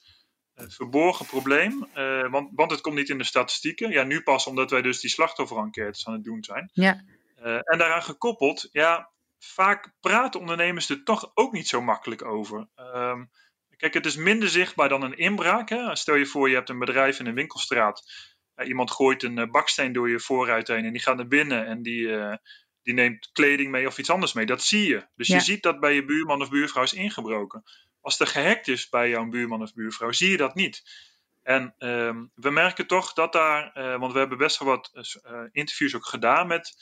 uh, 0.55 0.65
verborgen 0.67 1.25
probleem, 1.25 1.87
uh, 1.95 2.29
want, 2.29 2.49
want 2.53 2.71
het 2.71 2.81
komt 2.81 2.95
niet 2.95 3.09
in 3.09 3.17
de 3.17 3.23
statistieken. 3.23 3.89
Ja, 3.89 4.03
nu 4.03 4.21
pas 4.21 4.47
omdat 4.47 4.71
wij 4.71 4.81
dus 4.81 4.99
die 4.99 5.09
slachtofferenquêtes 5.09 6.07
aan 6.07 6.13
het 6.13 6.23
doen 6.23 6.43
zijn. 6.43 6.69
Ja. 6.73 7.03
Uh, 7.39 7.53
en 7.53 7.77
daaraan 7.77 8.03
gekoppeld, 8.03 8.69
ja, 8.71 9.11
vaak 9.39 9.93
praten 9.99 10.39
ondernemers 10.39 10.89
er 10.89 11.03
toch 11.03 11.31
ook 11.33 11.51
niet 11.51 11.67
zo 11.67 11.81
makkelijk 11.81 12.25
over. 12.25 12.67
Um, 12.75 13.29
Kijk, 13.77 13.93
het 13.93 14.05
is 14.05 14.15
minder 14.15 14.49
zichtbaar 14.49 14.89
dan 14.89 15.01
een 15.01 15.17
inbraak. 15.17 15.69
Hè? 15.69 15.95
Stel 15.95 16.15
je 16.15 16.25
voor, 16.25 16.49
je 16.49 16.55
hebt 16.55 16.69
een 16.69 16.79
bedrijf 16.79 17.19
in 17.19 17.25
een 17.25 17.33
winkelstraat. 17.33 18.03
iemand 18.63 18.91
gooit 18.91 19.23
een 19.23 19.37
uh, 19.37 19.51
baksteen 19.51 19.93
door 19.93 20.09
je 20.09 20.19
voorruit 20.19 20.67
heen 20.67 20.85
en 20.85 20.91
die 20.91 21.01
gaat 21.01 21.15
naar 21.15 21.27
binnen 21.27 21.65
en 21.65 21.81
die, 21.81 22.01
uh, 22.01 22.35
die 22.83 22.93
neemt 22.93 23.29
kleding 23.33 23.71
mee 23.71 23.87
of 23.87 23.97
iets 23.97 24.09
anders 24.09 24.33
mee. 24.33 24.45
Dat 24.45 24.63
zie 24.63 24.87
je. 24.87 25.07
Dus 25.15 25.27
ja. 25.27 25.35
je 25.35 25.41
ziet 25.41 25.63
dat 25.63 25.79
bij 25.79 25.93
je 25.93 26.05
buurman 26.05 26.41
of 26.41 26.49
buurvrouw 26.49 26.83
is 26.83 26.93
ingebroken. 26.93 27.63
Als 28.01 28.19
er 28.19 28.27
gehackt 28.27 28.67
is 28.67 28.89
bij 28.89 29.09
jouw 29.09 29.29
buurman 29.29 29.61
of 29.61 29.73
buurvrouw, 29.73 30.11
zie 30.11 30.29
je 30.29 30.37
dat 30.37 30.55
niet. 30.55 30.83
En 31.43 31.75
um, 31.77 32.31
we 32.35 32.49
merken 32.49 32.87
toch 32.87 33.13
dat 33.13 33.33
daar, 33.33 33.77
uh, 33.77 33.99
want 33.99 34.13
we 34.13 34.19
hebben 34.19 34.37
best 34.37 34.59
wel 34.59 34.67
wat 34.67 34.91
interviews 35.51 35.95
ook 35.95 36.05
gedaan 36.05 36.47
met, 36.47 36.73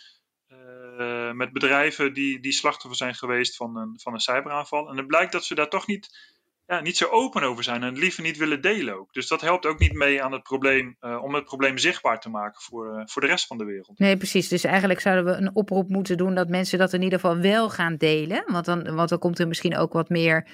met 1.33 1.53
bedrijven 1.53 2.13
die, 2.13 2.39
die 2.39 2.51
slachtoffer 2.51 2.97
zijn 2.97 3.15
geweest 3.15 3.55
van 3.55 3.77
een, 3.77 3.99
van 3.99 4.13
een 4.13 4.19
cyberaanval. 4.19 4.89
En 4.89 4.97
het 4.97 5.07
blijkt 5.07 5.31
dat 5.31 5.45
ze 5.45 5.55
daar 5.55 5.69
toch 5.69 5.87
niet 5.87 6.32
ja, 6.65 6.81
niet 6.81 6.97
zo 6.97 7.07
open 7.07 7.43
over 7.43 7.63
zijn 7.63 7.83
en 7.83 7.97
liever 7.97 8.23
niet 8.23 8.37
willen 8.37 8.61
delen 8.61 8.99
ook. 8.99 9.13
Dus 9.13 9.27
dat 9.27 9.41
helpt 9.41 9.65
ook 9.65 9.79
niet 9.79 9.93
mee 9.93 10.23
aan 10.23 10.31
het 10.31 10.43
probleem, 10.43 10.95
uh, 11.01 11.23
om 11.23 11.33
het 11.33 11.43
probleem 11.43 11.77
zichtbaar 11.77 12.19
te 12.19 12.29
maken 12.29 12.61
voor, 12.61 12.97
uh, 12.97 13.01
voor 13.05 13.21
de 13.21 13.27
rest 13.27 13.47
van 13.47 13.57
de 13.57 13.63
wereld. 13.63 13.99
Nee, 13.99 14.17
precies. 14.17 14.47
Dus 14.47 14.63
eigenlijk 14.63 14.99
zouden 14.99 15.25
we 15.25 15.31
een 15.31 15.55
oproep 15.55 15.89
moeten 15.89 16.17
doen 16.17 16.35
dat 16.35 16.49
mensen 16.49 16.77
dat 16.77 16.93
in 16.93 17.01
ieder 17.01 17.19
geval 17.19 17.37
wel 17.37 17.69
gaan 17.69 17.95
delen. 17.95 18.43
Want 18.47 18.65
dan, 18.65 18.95
want 18.95 19.09
dan 19.09 19.19
komt 19.19 19.39
er 19.39 19.47
misschien 19.47 19.77
ook 19.77 19.93
wat 19.93 20.09
meer 20.09 20.47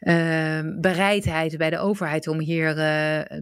uh, 0.00 0.60
bereidheid 0.80 1.56
bij 1.56 1.70
de 1.70 1.78
overheid 1.78 2.26
om 2.26 2.38
hier 2.38 2.62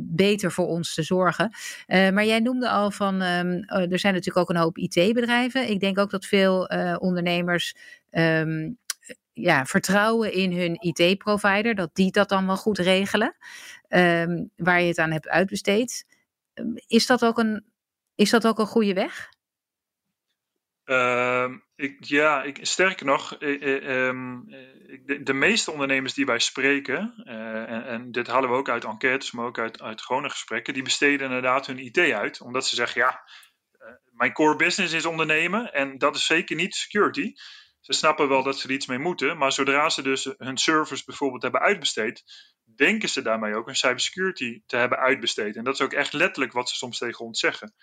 beter 0.01 0.53
voor 0.53 0.67
ons 0.67 0.95
te 0.95 1.03
zorgen. 1.03 1.51
maar 1.87 2.25
jij 2.25 2.41
noemde 2.41 2.69
al 2.69 2.91
van, 2.91 3.15
um, 3.15 3.65
er 3.65 3.99
zijn 3.99 4.15
natuurlijk 4.15 4.37
ook 4.37 4.51
een 4.51 4.63
hoop 4.63 4.79
IT-bedrijven. 4.79 5.71
Ik 5.71 5.81
denk 5.81 5.99
ook 5.99 6.11
dat 6.11 6.27
veel 6.27 6.65
ondernemers 6.99 7.75
um, 8.11 8.79
ja, 9.33 9.67
vertrouwen 9.67 10.33
in 10.33 10.53
hun 10.53 10.77
IT-provider, 10.81 11.75
dat 11.75 11.95
die 11.95 12.13
dat 12.13 12.29
dan 12.29 12.47
wel 12.47 12.57
goed 12.57 12.79
regelen, 12.79 13.37
um, 13.89 14.51
waar 14.57 14.81
je 14.81 14.89
het 14.89 14.99
aan 14.99 15.11
hebt 15.11 15.29
uitbesteed. 15.29 16.07
Ehm, 16.55 16.75
is 16.87 17.07
dat 17.07 17.25
ook 17.25 17.39
een, 17.39 17.65
is 18.15 18.31
dat 18.31 18.47
ook 18.47 18.59
een 18.59 18.67
goede 18.67 18.95
weg? 18.95 19.31
Ehm, 20.85 21.59
ik, 21.75 22.05
ja, 22.05 22.43
ik, 22.43 22.59
sterker 22.61 23.07
nog, 23.07 23.35
ehm, 23.35 24.41
de, 25.05 25.23
de, 25.23 25.33
meeste 25.33 25.71
ondernemers 25.71 26.15
die 26.15 26.27
wij 26.27 26.39
spreken, 26.39 27.15
en, 27.25 27.85
en, 27.85 28.13
dit 28.13 28.27
halen 28.27 28.51
we 28.51 28.57
ook 28.57 28.69
uit 28.69 28.85
enquêtes, 28.85 29.33
maar 29.33 29.47
ook 29.47 29.59
uit, 29.59 29.83
uit 29.83 30.03
gewone 30.03 30.31
gesprekken, 30.31 30.75
die 30.75 30.83
besteden 30.83 31.27
inderdaad 31.27 31.67
hun 31.67 31.79
IT 31.79 31.99
uit, 31.99 32.41
omdat 32.41 32.67
ze 32.67 32.75
zeggen, 32.75 33.01
ja, 33.01 33.23
mijn 34.13 34.33
core 34.33 34.57
business 34.57 34.93
is 34.93 35.07
ondernemen 35.07 35.73
en 35.73 35.99
dat 35.99 36.17
is 36.17 36.27
zeker 36.27 36.57
niet 36.57 36.75
security. 36.75 37.33
Ze 37.83 37.93
snappen 37.93 38.29
wel 38.29 38.43
dat 38.43 38.59
ze 38.59 38.69
er 38.69 38.75
iets 38.75 38.87
mee 38.87 38.99
moeten, 38.99 39.39
maar 39.39 39.53
zodra 39.53 39.89
ze 39.89 40.03
dus 40.03 40.35
hun 40.39 40.57
servers 40.57 41.05
bijvoorbeeld 41.05 41.43
hebben 41.43 41.61
uitbesteed, 41.61 42.25
denken 42.77 43.09
ze 43.09 43.23
daarmee 43.23 43.55
ook 43.55 43.67
hun 43.67 43.77
cybersecurity 43.77 44.63
te 44.67 44.77
hebben 44.77 44.99
uitbesteed. 44.99 45.57
En 45.57 45.65
dat 45.65 45.75
is 45.75 45.81
ook 45.81 45.93
echt 45.93 46.13
letterlijk 46.13 46.53
wat 46.53 46.69
ze 46.69 46.77
soms 46.77 46.99
tegen 46.99 47.25
ons 47.25 47.41
zeggen. 47.41 47.75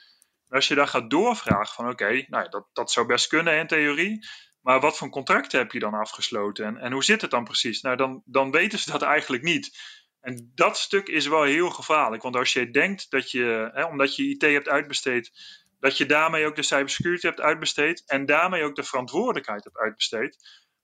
En 0.48 0.56
als 0.56 0.68
je 0.68 0.76
dan 0.76 0.88
gaat 0.88 1.10
doorvragen 1.10 1.76
van 1.76 1.90
oké, 1.90 2.26
nou, 2.28 2.50
dat, 2.50 2.68
dat 2.74 2.92
zou 2.92 3.06
best 3.08 3.28
kunnen 3.28 3.58
in 3.58 3.68
theorie, 3.68 4.28
maar 4.62 4.80
wat 4.80 4.98
voor 4.98 5.10
contracten 5.10 5.60
heb 5.60 5.72
je 5.72 5.80
dan 5.80 5.94
afgesloten 5.94 6.66
en, 6.66 6.78
en 6.78 6.92
hoe 6.92 7.04
zit 7.04 7.22
het 7.22 7.32
dan 7.32 7.44
precies? 7.44 7.82
Nou, 7.82 7.96
dan, 7.96 8.22
dan 8.26 8.52
weten 8.52 8.80
ze 8.80 8.92
dat 8.92 9.02
eigenlijk 9.02 9.44
niet. 9.44 9.78
En 10.22 10.52
dat 10.56 10.78
stuk 10.78 11.08
is 11.08 11.28
wel 11.28 11.44
heel 11.44 11.70
gevaarlijk, 11.70 12.24
want 12.24 12.36
als 12.36 12.54
je 12.54 12.72
denkt 12.72 13.12
dat 13.12 13.32
je, 13.32 13.70
hè, 13.74 13.84
omdat 13.84 14.16
je 14.16 14.30
IT 14.30 14.42
hebt 14.42 14.70
uitbesteed, 14.70 15.32
dat 15.80 15.98
je 15.98 16.06
daarmee 16.06 16.46
ook 16.46 16.56
de 16.56 16.64
cybersecurity 16.64 17.26
hebt 17.28 17.42
uitbesteed 17.42 18.04
en 18.06 18.26
daarmee 18.26 18.64
ook 18.64 18.76
de 18.76 18.84
verantwoordelijkheid 18.84 19.64
hebt 19.64 19.78
uitbesteed, 19.78 20.38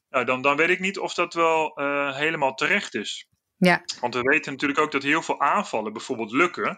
nou, 0.10 0.26
dan, 0.26 0.42
dan 0.42 0.58
weet 0.58 0.70
ik 0.70 0.80
niet 0.80 1.00
of 1.00 1.14
dat 1.14 1.34
wel 1.34 1.80
uh, 1.80 2.16
helemaal 2.16 2.54
terecht 2.54 2.96
is. 2.96 3.28
Ja. 3.58 3.84
Want 4.00 4.14
we 4.14 4.22
weten 4.22 4.52
natuurlijk 4.52 4.80
ook 4.80 4.92
dat 4.92 5.04
heel 5.04 5.22
veel 5.22 5.42
aanvallen 5.42 5.94
bijvoorbeeld 5.94 6.32
lukken, 6.32 6.78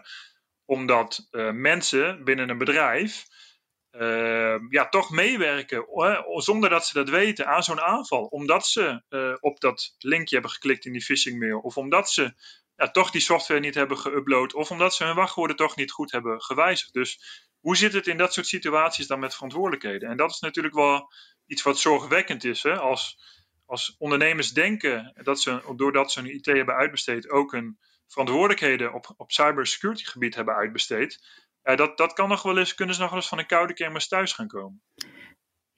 omdat 0.64 1.28
uh, 1.30 1.50
mensen 1.50 2.24
binnen 2.24 2.48
een 2.48 2.58
bedrijf 2.58 3.24
uh, 3.90 4.56
ja, 4.68 4.88
toch 4.88 5.10
meewerken, 5.10 5.86
zonder 6.34 6.70
dat 6.70 6.86
ze 6.86 6.94
dat 6.94 7.08
weten, 7.08 7.46
aan 7.46 7.62
zo'n 7.62 7.80
aanval. 7.80 8.24
Omdat 8.24 8.66
ze 8.66 9.02
op 9.40 9.60
dat 9.60 9.94
linkje 9.98 10.34
hebben 10.34 10.52
geklikt 10.52 10.84
in 10.84 10.92
die 10.92 11.04
phishing 11.04 11.38
mail, 11.38 11.58
of 11.58 11.76
omdat 11.76 12.10
ze 12.10 12.34
ja, 12.78 12.90
toch 12.90 13.10
die 13.10 13.20
software 13.20 13.60
niet 13.60 13.74
hebben 13.74 13.98
geüpload, 13.98 14.54
of 14.54 14.70
omdat 14.70 14.94
ze 14.94 15.04
hun 15.04 15.14
wachtwoorden 15.14 15.56
toch 15.56 15.76
niet 15.76 15.90
goed 15.90 16.12
hebben 16.12 16.42
gewijzigd. 16.42 16.92
Dus 16.92 17.20
hoe 17.60 17.76
zit 17.76 17.92
het 17.92 18.06
in 18.06 18.16
dat 18.16 18.32
soort 18.32 18.46
situaties 18.46 19.06
dan 19.06 19.18
met 19.18 19.34
verantwoordelijkheden? 19.34 20.08
En 20.08 20.16
dat 20.16 20.30
is 20.30 20.40
natuurlijk 20.40 20.74
wel 20.74 21.12
iets 21.46 21.62
wat 21.62 21.78
zorgwekkend 21.78 22.44
is. 22.44 22.62
Hè? 22.62 22.78
Als, 22.78 23.18
als 23.66 23.94
ondernemers 23.98 24.52
denken 24.52 25.12
dat 25.22 25.40
ze, 25.40 25.72
doordat 25.76 26.12
ze 26.12 26.20
hun 26.20 26.34
IT 26.34 26.46
hebben 26.46 26.74
uitbesteed, 26.74 27.30
ook 27.30 27.52
hun 27.52 27.78
verantwoordelijkheden 28.06 28.92
op, 28.92 29.14
op 29.16 29.32
cybersecurity 29.32 30.04
gebied 30.04 30.34
hebben 30.34 30.54
uitbesteed. 30.54 31.26
Ja, 31.62 31.76
dat, 31.76 31.96
dat 31.96 32.12
kan 32.12 32.28
nog 32.28 32.42
wel 32.42 32.58
eens, 32.58 32.74
kunnen 32.74 32.94
ze 32.94 33.00
nog 33.00 33.10
wel 33.10 33.18
eens 33.18 33.28
van 33.28 33.38
een 33.38 33.46
koude 33.46 33.74
kermis 33.74 34.08
thuis 34.08 34.32
gaan 34.32 34.48
komen. 34.48 34.82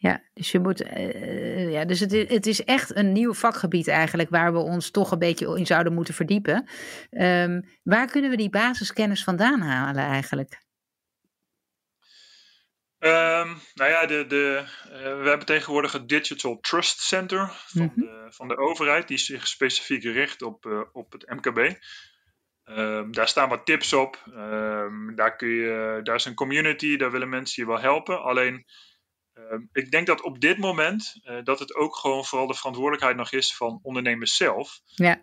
Ja, 0.03 0.23
dus 0.33 0.51
je 0.51 0.59
moet. 0.59 0.83
Uh, 0.83 1.73
ja, 1.73 1.85
dus 1.85 2.01
het, 2.01 2.13
het 2.13 2.47
is 2.47 2.65
echt 2.65 2.97
een 2.97 3.13
nieuw 3.13 3.35
vakgebied 3.35 3.89
eigenlijk 3.89 4.31
waar 4.31 4.53
we 4.53 4.59
ons 4.59 4.91
toch 4.91 5.11
een 5.11 5.19
beetje 5.19 5.57
in 5.57 5.67
zouden 5.67 5.93
moeten 5.93 6.15
verdiepen. 6.15 6.69
Um, 7.11 7.69
waar 7.83 8.07
kunnen 8.07 8.31
we 8.31 8.37
die 8.37 8.51
basiskennis 8.51 9.25
vandaan 9.25 9.61
halen 9.61 10.05
eigenlijk? 10.05 10.63
Um, 12.99 13.61
nou 13.75 13.91
ja, 13.91 14.07
de, 14.07 14.27
de, 14.27 14.65
uh, 14.87 14.93
we 14.93 15.29
hebben 15.29 15.47
tegenwoordig 15.47 15.93
het 15.93 16.09
Digital 16.09 16.59
Trust 16.61 17.01
Center 17.01 17.51
van, 17.67 17.83
mm 17.83 17.93
-hmm. 17.95 18.05
de, 18.05 18.27
van 18.31 18.49
de 18.49 18.57
overheid, 18.57 19.09
die 19.09 19.19
zich 19.19 19.47
specifiek 19.47 20.03
richt 20.03 20.43
op, 20.43 20.65
uh, 20.67 20.81
op 20.93 21.13
het 21.13 21.31
MKB. 21.31 21.77
Um, 22.65 23.13
daar 23.13 23.29
staan 23.29 23.49
wat 23.49 23.67
tips 23.67 23.93
op. 23.93 24.23
Daar, 25.15 25.37
kun 25.37 25.49
je, 25.49 26.01
daar 26.03 26.15
is 26.15 26.25
een 26.25 26.35
community, 26.35 26.97
daar 26.97 27.11
willen 27.11 27.29
mensen 27.29 27.63
je 27.63 27.69
wel 27.69 27.81
helpen. 27.81 28.23
Alleen, 28.23 28.67
ik 29.73 29.91
denk 29.91 30.07
dat 30.07 30.23
op 30.23 30.41
dit 30.41 30.59
moment 30.59 31.21
uh, 31.25 31.39
dat 31.45 31.59
het 31.59 31.75
ook 31.75 31.97
gewoon 31.97 32.25
vooral 32.25 32.47
de 32.47 32.55
verantwoordelijkheid 32.55 33.17
nog 33.17 33.33
is 33.33 33.57
van 33.57 33.79
ondernemers 33.83 34.37
zelf. 34.37 34.81
Ja. 34.85 35.21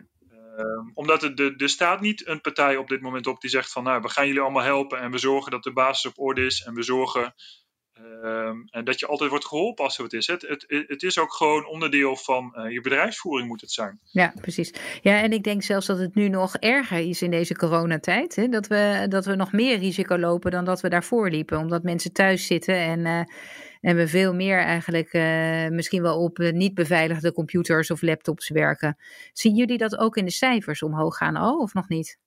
omdat 0.93 1.23
er, 1.23 1.35
de, 1.35 1.53
er 1.57 1.69
staat 1.69 2.01
niet 2.01 2.27
een 2.27 2.41
partij 2.41 2.77
op 2.77 2.87
dit 2.87 3.01
moment 3.01 3.27
op 3.27 3.41
die 3.41 3.49
zegt 3.49 3.71
van 3.71 3.83
nou, 3.83 4.01
we 4.01 4.09
gaan 4.09 4.27
jullie 4.27 4.41
allemaal 4.41 4.63
helpen 4.63 4.99
en 4.99 5.11
we 5.11 5.17
zorgen 5.17 5.51
dat 5.51 5.63
de 5.63 5.73
basis 5.73 6.05
op 6.05 6.19
orde 6.19 6.45
is 6.45 6.63
en 6.63 6.73
we 6.73 6.83
zorgen 6.83 7.33
Um, 8.23 8.67
en 8.69 8.85
dat 8.85 8.99
je 8.99 9.07
altijd 9.07 9.29
wordt 9.29 9.45
geholpen 9.45 9.83
als 9.83 9.97
er 9.97 10.03
wat 10.03 10.13
is. 10.13 10.27
Het, 10.27 10.41
het, 10.41 10.65
het 10.87 11.03
is 11.03 11.19
ook 11.19 11.33
gewoon 11.33 11.67
onderdeel 11.67 12.15
van 12.15 12.53
uh, 12.55 12.71
je 12.71 12.81
bedrijfsvoering 12.81 13.47
moet 13.49 13.61
het 13.61 13.71
zijn. 13.71 13.99
Ja, 14.03 14.33
precies. 14.41 14.73
Ja, 15.01 15.21
en 15.21 15.31
ik 15.31 15.43
denk 15.43 15.63
zelfs 15.63 15.85
dat 15.85 15.99
het 15.99 16.15
nu 16.15 16.29
nog 16.29 16.55
erger 16.55 16.99
is 16.99 17.21
in 17.21 17.31
deze 17.31 17.55
coronatijd. 17.55 18.35
Hè? 18.35 18.47
Dat, 18.47 18.67
we, 18.67 19.05
dat 19.09 19.25
we 19.25 19.35
nog 19.35 19.51
meer 19.51 19.77
risico 19.77 20.17
lopen 20.17 20.51
dan 20.51 20.65
dat 20.65 20.81
we 20.81 20.89
daarvoor 20.89 21.29
liepen. 21.29 21.57
Omdat 21.57 21.83
mensen 21.83 22.13
thuis 22.13 22.45
zitten 22.45 22.75
en, 22.75 22.99
uh, 22.99 23.21
en 23.81 23.95
we 23.95 24.07
veel 24.07 24.33
meer 24.33 24.59
eigenlijk 24.59 25.13
uh, 25.13 25.67
misschien 25.67 26.01
wel 26.01 26.23
op 26.23 26.37
niet 26.37 26.73
beveiligde 26.73 27.33
computers 27.33 27.91
of 27.91 28.01
laptops 28.01 28.49
werken. 28.49 28.97
Zien 29.33 29.55
jullie 29.55 29.77
dat 29.77 29.97
ook 29.97 30.15
in 30.17 30.25
de 30.25 30.31
cijfers 30.31 30.83
omhoog 30.83 31.17
gaan 31.17 31.35
al 31.35 31.59
of 31.59 31.73
nog 31.73 31.89
niet? 31.89 32.19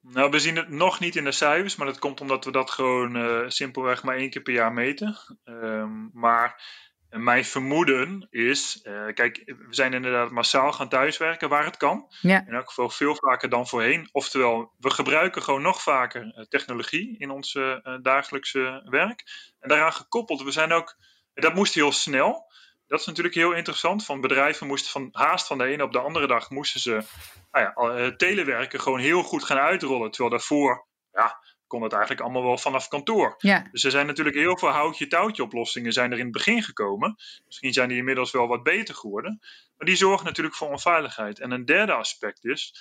Nou, 0.00 0.30
we 0.30 0.38
zien 0.38 0.56
het 0.56 0.68
nog 0.68 1.00
niet 1.00 1.16
in 1.16 1.24
de 1.24 1.32
cijfers, 1.32 1.76
maar 1.76 1.86
dat 1.86 1.98
komt 1.98 2.20
omdat 2.20 2.44
we 2.44 2.50
dat 2.50 2.70
gewoon 2.70 3.16
uh, 3.16 3.48
simpelweg 3.48 4.02
maar 4.02 4.16
één 4.16 4.30
keer 4.30 4.42
per 4.42 4.52
jaar 4.52 4.72
meten. 4.72 5.16
Um, 5.44 6.10
maar 6.12 6.62
mijn 7.10 7.44
vermoeden 7.44 8.26
is, 8.30 8.80
uh, 8.82 9.06
kijk, 9.14 9.42
we 9.46 9.66
zijn 9.70 9.92
inderdaad 9.92 10.30
massaal 10.30 10.72
gaan 10.72 10.88
thuiswerken 10.88 11.48
waar 11.48 11.64
het 11.64 11.76
kan. 11.76 12.06
Ja. 12.20 12.46
In 12.46 12.54
elk 12.54 12.68
geval 12.68 12.90
veel 12.90 13.14
vaker 13.14 13.48
dan 13.48 13.66
voorheen. 13.66 14.08
Oftewel, 14.12 14.72
we 14.78 14.90
gebruiken 14.90 15.42
gewoon 15.42 15.62
nog 15.62 15.82
vaker 15.82 16.22
uh, 16.24 16.44
technologie 16.44 17.18
in 17.18 17.30
ons 17.30 17.58
dagelijkse 18.02 18.82
werk. 18.84 19.24
En 19.60 19.68
daaraan 19.68 19.92
gekoppeld, 19.92 20.42
we 20.42 20.50
zijn 20.50 20.72
ook, 20.72 20.96
dat 21.34 21.54
moest 21.54 21.74
heel 21.74 21.92
snel 21.92 22.46
dat 22.86 23.00
is 23.00 23.06
natuurlijk 23.06 23.34
heel 23.34 23.52
interessant. 23.52 24.04
Van 24.04 24.20
bedrijven 24.20 24.66
moesten 24.66 24.90
van 24.90 25.08
haast 25.12 25.46
van 25.46 25.58
de 25.58 25.64
ene 25.64 25.82
op 25.82 25.92
de 25.92 25.98
andere 25.98 26.26
dag 26.26 26.50
moesten 26.50 26.80
ze 26.80 27.02
nou 27.50 27.64
ja, 27.64 27.74
eh, 27.74 28.12
telewerken 28.12 28.80
gewoon 28.80 28.98
heel 28.98 29.22
goed 29.22 29.44
gaan 29.44 29.58
uitrollen. 29.58 30.10
Terwijl 30.10 30.30
daarvoor 30.30 30.86
ja, 31.12 31.38
kon 31.66 31.82
het 31.82 31.92
eigenlijk 31.92 32.22
allemaal 32.22 32.42
wel 32.42 32.58
vanaf 32.58 32.88
kantoor. 32.88 33.34
Ja. 33.38 33.68
Dus 33.70 33.84
er 33.84 33.90
zijn 33.90 34.06
natuurlijk 34.06 34.36
heel 34.36 34.58
veel 34.58 34.68
houtje-touwtje 34.68 35.42
oplossingen 35.42 35.92
zijn 35.92 36.12
er 36.12 36.18
in 36.18 36.24
het 36.24 36.32
begin 36.32 36.62
gekomen. 36.62 37.16
Misschien 37.46 37.72
zijn 37.72 37.88
die 37.88 37.98
inmiddels 37.98 38.30
wel 38.30 38.46
wat 38.46 38.62
beter 38.62 38.94
geworden. 38.94 39.38
Maar 39.76 39.86
die 39.86 39.96
zorgen 39.96 40.26
natuurlijk 40.26 40.56
voor 40.56 40.68
onveiligheid. 40.68 41.40
En 41.40 41.50
een 41.50 41.64
derde 41.64 41.92
aspect 41.92 42.44
is, 42.44 42.74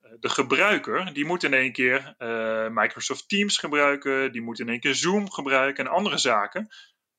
eh, 0.00 0.10
de 0.20 0.28
gebruiker, 0.28 1.12
die 1.12 1.24
moet 1.24 1.42
in 1.42 1.54
één 1.54 1.72
keer 1.72 2.14
uh, 2.18 2.68
Microsoft 2.68 3.28
Teams 3.28 3.58
gebruiken, 3.58 4.32
die 4.32 4.42
moet 4.42 4.58
in 4.58 4.68
één 4.68 4.80
keer 4.80 4.94
Zoom 4.94 5.30
gebruiken 5.30 5.84
en 5.84 5.90
andere 5.90 6.18
zaken 6.18 6.68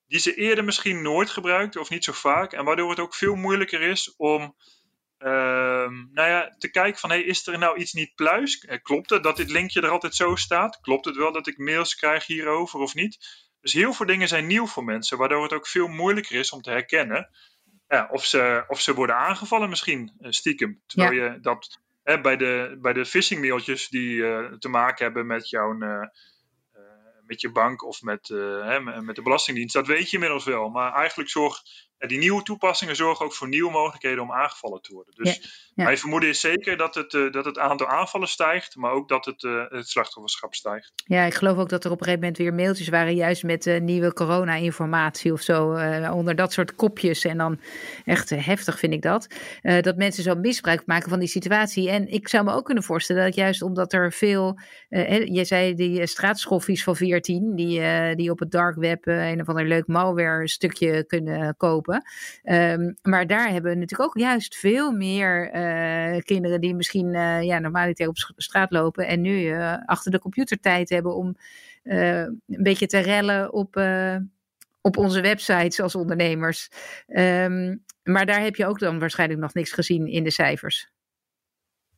die 0.08 0.20
ze 0.20 0.36
eerder 0.36 0.64
misschien 0.64 1.02
nooit 1.02 1.30
gebruikten 1.30 1.82
of 1.82 1.90
niet 1.90 2.04
zo 2.04 2.12
vaak. 2.12 2.54
En 2.54 2.66
waardoor 2.66 2.90
het 2.90 3.00
ook 3.00 3.16
veel 3.16 3.36
moeilijker 3.36 3.82
is 3.82 4.14
om 4.18 4.56
nou 5.20 6.30
ja, 6.30 6.56
te 6.58 6.72
kijken 6.72 7.00
van 7.00 7.10
hey, 7.10 7.22
is 7.22 7.48
er 7.48 7.58
nou 7.58 7.78
iets 7.78 7.94
niet 7.94 8.16
pluis? 8.16 8.60
Eh, 8.60 8.78
klopt 8.82 9.10
het 9.10 9.24
dat 9.24 9.38
dit 9.38 9.50
linkje 9.50 9.82
er 9.82 9.90
altijd 9.90 10.16
zo 10.16 10.36
staat? 10.36 10.80
Klopt 10.80 11.06
het 11.06 11.16
wel 11.16 11.32
dat 11.32 11.48
ik 11.48 11.58
mails 11.58 11.96
krijg 11.96 12.26
hierover 12.26 12.80
of 12.80 12.94
niet? 12.94 13.46
Dus 13.62 13.74
heel 13.74 13.94
veel 13.94 14.06
dingen 14.06 14.28
zijn 14.28 14.48
nieuw 14.48 14.68
voor 14.68 14.84
mensen, 14.84 15.18
waardoor 15.18 15.44
het 15.44 15.54
ook 15.54 15.68
veel 15.68 15.88
moeilijker 15.88 16.36
is 16.36 16.52
om 16.52 16.62
te 16.62 16.70
herkennen 16.70 17.30
ja, 17.88 18.08
of, 18.12 18.26
ze, 18.26 18.66
of 18.68 18.82
ze 18.82 18.94
worden 18.94 19.16
aangevallen 19.16 19.70
misschien 19.70 20.12
eh, 20.20 20.32
stiekem. 20.32 20.82
Terwijl 20.86 21.12
je 21.12 21.40
dat 21.40 21.80
hè, 22.04 22.22
bij, 22.22 22.38
de, 22.38 22.78
bij 22.82 22.94
de 22.94 23.06
phishing 23.06 23.42
mailtjes 23.42 23.88
die 23.88 24.14
uh, 24.14 24.54
te 24.54 24.70
maken 24.70 25.06
hebben 25.06 25.26
met 25.26 25.50
jouw 25.50 25.78
met 27.28 27.42
je 27.42 27.52
bank 27.52 27.84
of 27.84 28.02
met, 28.02 28.30
uh, 28.30 29.00
met 29.00 29.16
de 29.16 29.22
Belastingdienst. 29.22 29.74
Dat 29.74 29.88
weet 29.88 30.10
je 30.10 30.14
inmiddels 30.14 30.46
wel. 30.46 30.70
Maar 30.70 30.94
eigenlijk 30.94 31.30
zorgt 31.30 31.87
die 31.98 32.18
nieuwe 32.18 32.44
toepassingen 32.44 32.96
zorgen 32.96 33.26
ook 33.26 33.34
voor 33.34 33.48
nieuwe 33.48 33.72
mogelijkheden 33.72 34.24
om 34.24 34.32
aangevallen 34.32 34.82
te 34.82 34.94
worden. 34.94 35.14
Dus 35.16 35.36
ja, 35.76 35.84
mijn 35.84 35.98
vermoeden 35.98 36.30
is 36.30 36.40
zeker 36.40 36.78
dat 36.78 36.96
het, 36.96 37.14
uh, 37.14 37.32
dat 37.32 37.46
het 37.46 37.58
aantal 37.58 37.88
aanvallen 37.88 38.28
stijgt, 38.28 38.76
maar 38.76 38.92
ook 38.92 39.08
dat 39.08 39.26
het, 39.26 39.44
uh, 39.44 39.64
het 39.70 39.90
slachtofferschap 39.90 40.56
stijgt. 40.56 40.92
Ja, 40.96 41.24
ik 41.24 41.34
geloof 41.34 41.58
ook 41.58 41.70
dat 41.70 41.84
er 41.84 41.92
op 41.92 42.00
een 42.00 42.04
gegeven 42.04 42.26
moment 42.26 42.38
weer 42.38 42.54
mailtjes 42.54 42.88
waren, 42.88 43.16
juist 43.16 43.44
met 43.44 43.66
uh, 43.66 43.80
nieuwe 43.80 44.14
corona-informatie 44.14 45.34
of 45.34 45.42
zo, 45.42 45.70
onder 46.12 46.36
dat 46.36 46.54
soort 46.54 46.76
kopjes. 46.76 47.26
En 47.26 47.38
dan 47.38 47.60
echt 48.06 48.30
heftig 48.30 48.80
vind 48.80 48.94
ik 48.94 49.02
dat. 49.02 49.28
dat 49.62 49.96
mensen 49.96 50.24
zo 50.24 50.36
misbruik 50.36 50.86
maken 50.86 51.10
van 51.10 51.20
die 51.20 51.28
situatie. 51.28 51.90
En 51.90 52.08
ik 52.08 52.28
zou 52.28 52.44
me 52.44 52.54
ook 52.54 52.66
kunnen 52.66 52.84
voorstellen 52.84 53.24
dat 53.24 53.36
juist 53.36 53.62
omdat 53.62 53.94
er 53.94 54.14
veel, 54.14 54.60
je 55.26 55.46
zei 55.46 55.74
die 55.74 56.08
straatschoffies 56.08 56.84
van 56.84 56.96
14, 56.96 57.56
die, 57.56 58.16
die 58.16 58.32
op 58.32 58.40
het 58.40 58.52
dark 58.52 58.76
web 58.76 59.06
een 59.06 59.42
of 59.42 59.48
ander 59.48 59.66
leuk 59.66 59.88
malware 59.88 60.48
stukje 60.48 61.06
kunnen 61.06 61.56
kopen. 61.58 61.87
Um, 62.44 62.96
maar 63.02 63.28
daar 63.28 63.50
hebben 63.50 63.72
we 63.72 63.78
natuurlijk 63.78 64.10
ook 64.10 64.18
juist 64.18 64.56
veel 64.56 64.92
meer 64.92 65.56
uh, 65.56 66.22
kinderen 66.22 66.62
die 66.62 66.76
misschien 66.76 67.14
uh, 67.14 67.44
ja, 67.44 67.60
normaal 67.60 67.90
op 67.90 68.18
straat 68.18 68.72
lopen 68.72 69.08
en 69.08 69.22
nu 69.22 69.40
uh, 69.40 69.76
achter 69.86 70.12
de 70.12 70.20
computer 70.20 70.60
tijd 70.60 70.90
hebben 70.90 71.16
om 71.16 71.38
een 71.84 72.42
beetje 72.46 72.88
te 72.88 73.00
rellen 73.00 73.54
op, 73.54 73.82
op 74.82 74.98
onze 74.98 75.22
websites 75.22 75.80
als 75.80 75.96
ondernemers. 75.96 76.70
Um, 77.08 77.84
maar 78.04 78.26
daar 78.26 78.42
heb 78.42 78.56
je 78.56 78.66
ook 78.66 78.80
dan 78.80 79.00
waarschijnlijk 79.00 79.40
nog 79.40 79.54
niks 79.54 79.72
gezien 79.72 80.08
in 80.08 80.24
de 80.24 80.32
cijfers. 80.32 80.92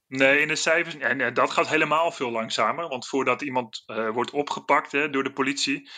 Nee, 0.08 0.40
in 0.40 0.48
de 0.48 0.56
cijfers. 0.56 0.98
En 0.98 1.34
dat 1.34 1.52
gaat 1.52 1.70
helemaal 1.70 2.12
veel 2.12 2.32
langzamer. 2.32 2.88
Want 2.88 3.08
voordat 3.08 3.42
iemand 3.42 3.84
wordt 4.14 4.32
opgepakt 4.32 4.92
hè, 4.92 5.10
door 5.10 5.24
de 5.24 5.34
politie, 5.34 5.90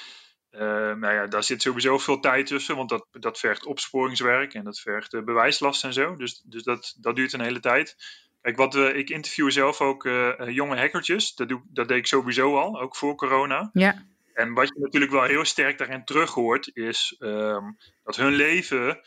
nou 0.51 1.13
ja, 1.13 1.27
daar 1.27 1.43
zit 1.43 1.61
sowieso 1.61 1.97
veel 1.97 2.19
tijd 2.19 2.47
tussen, 2.47 2.75
want 2.75 2.89
dat, 2.89 3.07
dat 3.11 3.39
vergt 3.39 3.65
opsporingswerk 3.65 4.53
en 4.53 4.63
dat 4.63 4.79
vergt 4.79 5.25
bewijslast 5.25 5.83
en 5.83 5.93
zo. 5.93 6.15
Dus, 6.15 6.41
dus 6.45 6.63
dat, 6.63 6.95
dat 6.99 7.15
duurt 7.15 7.33
een 7.33 7.41
hele 7.41 7.59
tijd. 7.59 7.95
Kijk, 8.41 8.57
wat, 8.57 8.75
uh, 8.75 8.95
ik 8.95 9.09
interview 9.09 9.51
zelf 9.51 9.81
ook 9.81 10.09
jonge 10.47 10.77
hackertjes. 10.77 11.35
Dat, 11.35 11.49
doe, 11.49 11.61
dat 11.67 11.87
deed 11.87 11.97
ik 11.97 12.07
sowieso 12.07 12.57
al, 12.57 12.81
ook 12.81 12.95
voor 12.95 13.15
corona. 13.15 13.69
Ja. 13.73 14.05
En 14.33 14.53
wat 14.53 14.67
je 14.67 14.79
natuurlijk 14.79 15.11
wel 15.11 15.23
heel 15.23 15.45
sterk 15.45 15.77
daarin 15.77 16.05
terug 16.05 16.33
hoort, 16.33 16.69
is 16.73 17.15
um, 17.19 17.77
dat 18.03 18.15
hun 18.15 18.33
leven 18.33 18.99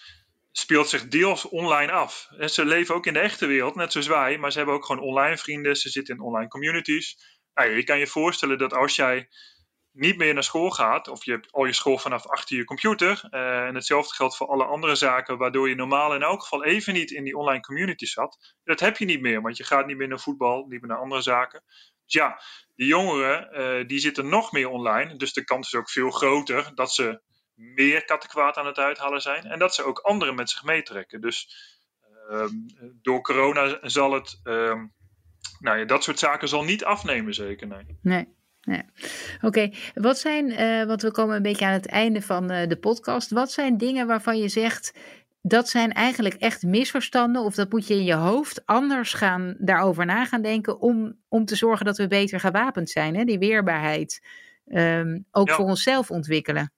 speelt 0.52 0.88
zich 0.88 1.08
deels 1.08 1.48
online 1.48 1.92
af. 1.92 2.28
En 2.38 2.50
ze 2.50 2.64
leven 2.64 2.94
ook 2.94 3.06
in 3.06 3.12
de 3.12 3.18
echte 3.18 3.46
wereld, 3.46 3.74
net 3.74 3.92
zoals 3.92 4.06
wij, 4.06 4.38
maar 4.38 4.50
ze 4.52 4.56
hebben 4.56 4.76
ook 4.76 4.84
gewoon 4.84 5.02
online 5.02 5.38
vrienden, 5.38 5.76
ze 5.76 5.88
zitten 5.88 6.14
in 6.14 6.20
online 6.20 6.48
communities. 6.48 7.18
Nou, 7.54 7.70
je 7.70 7.84
kan 7.84 7.98
je 7.98 8.06
voorstellen 8.06 8.58
dat 8.58 8.72
als 8.72 8.96
jij 8.96 9.28
niet 9.94 10.16
meer 10.16 10.34
naar 10.34 10.44
school 10.44 10.70
gaat, 10.70 11.08
of 11.08 11.24
je 11.24 11.30
hebt 11.30 11.52
al 11.52 11.64
je 11.64 11.72
school 11.72 11.98
vanaf 11.98 12.26
achter 12.26 12.56
je 12.56 12.64
computer, 12.64 13.28
uh, 13.30 13.66
en 13.66 13.74
hetzelfde 13.74 14.14
geldt 14.14 14.36
voor 14.36 14.46
alle 14.46 14.64
andere 14.64 14.94
zaken, 14.94 15.38
waardoor 15.38 15.68
je 15.68 15.74
normaal 15.74 16.14
in 16.14 16.22
elk 16.22 16.42
geval 16.42 16.64
even 16.64 16.92
niet 16.92 17.10
in 17.10 17.24
die 17.24 17.36
online 17.36 17.60
community 17.60 18.06
zat, 18.06 18.54
dat 18.64 18.80
heb 18.80 18.96
je 18.96 19.04
niet 19.04 19.20
meer, 19.20 19.42
want 19.42 19.56
je 19.56 19.64
gaat 19.64 19.86
niet 19.86 19.96
meer 19.96 20.08
naar 20.08 20.20
voetbal, 20.20 20.66
niet 20.68 20.80
meer 20.80 20.90
naar 20.90 20.98
andere 20.98 21.22
zaken. 21.22 21.62
Dus 22.04 22.12
ja, 22.12 22.40
die 22.74 22.86
jongeren, 22.86 23.60
uh, 23.60 23.86
die 23.86 23.98
zitten 23.98 24.28
nog 24.28 24.52
meer 24.52 24.68
online, 24.68 25.16
dus 25.16 25.32
de 25.32 25.44
kans 25.44 25.72
is 25.72 25.78
ook 25.78 25.90
veel 25.90 26.10
groter 26.10 26.70
dat 26.74 26.92
ze 26.92 27.22
meer 27.54 28.04
kattenkwaad 28.04 28.56
aan 28.56 28.66
het 28.66 28.78
uithalen 28.78 29.20
zijn. 29.20 29.44
En 29.44 29.58
dat 29.58 29.74
ze 29.74 29.84
ook 29.84 29.98
anderen 29.98 30.34
met 30.34 30.50
zich 30.50 30.64
meetrekken. 30.64 31.20
Dus 31.20 31.48
uh, 32.30 32.46
door 33.02 33.20
corona 33.20 33.78
zal 33.82 34.12
het. 34.12 34.40
Uh, 34.44 34.82
nou 35.58 35.78
ja, 35.78 35.84
dat 35.84 36.04
soort 36.04 36.18
zaken 36.18 36.48
zal 36.48 36.64
niet 36.64 36.84
afnemen, 36.84 37.34
zeker. 37.34 37.66
Nee. 37.66 37.96
Oké, 39.40 39.70
wat 39.94 40.18
zijn, 40.18 40.50
uh, 40.50 40.84
want 40.84 41.02
we 41.02 41.10
komen 41.10 41.36
een 41.36 41.42
beetje 41.42 41.64
aan 41.64 41.72
het 41.72 41.86
einde 41.86 42.22
van 42.22 42.52
uh, 42.52 42.66
de 42.66 42.76
podcast. 42.76 43.30
Wat 43.30 43.52
zijn 43.52 43.76
dingen 43.78 44.06
waarvan 44.06 44.38
je 44.38 44.48
zegt, 44.48 44.92
dat 45.42 45.68
zijn 45.68 45.92
eigenlijk 45.92 46.34
echt 46.34 46.62
misverstanden, 46.62 47.42
of 47.42 47.54
dat 47.54 47.70
moet 47.70 47.86
je 47.86 47.94
in 47.94 48.04
je 48.04 48.14
hoofd 48.14 48.66
anders 48.66 49.12
gaan 49.12 49.54
daarover 49.58 50.06
na 50.06 50.24
gaan 50.24 50.42
denken, 50.42 50.80
om, 50.80 51.16
om 51.28 51.44
te 51.44 51.56
zorgen 51.56 51.86
dat 51.86 51.96
we 51.96 52.06
beter 52.06 52.40
gewapend 52.40 52.90
zijn, 52.90 53.16
hè? 53.16 53.24
die 53.24 53.38
weerbaarheid 53.38 54.26
um, 54.66 55.26
ook 55.30 55.48
ja. 55.48 55.54
voor 55.54 55.64
onszelf 55.64 56.10
ontwikkelen? 56.10 56.72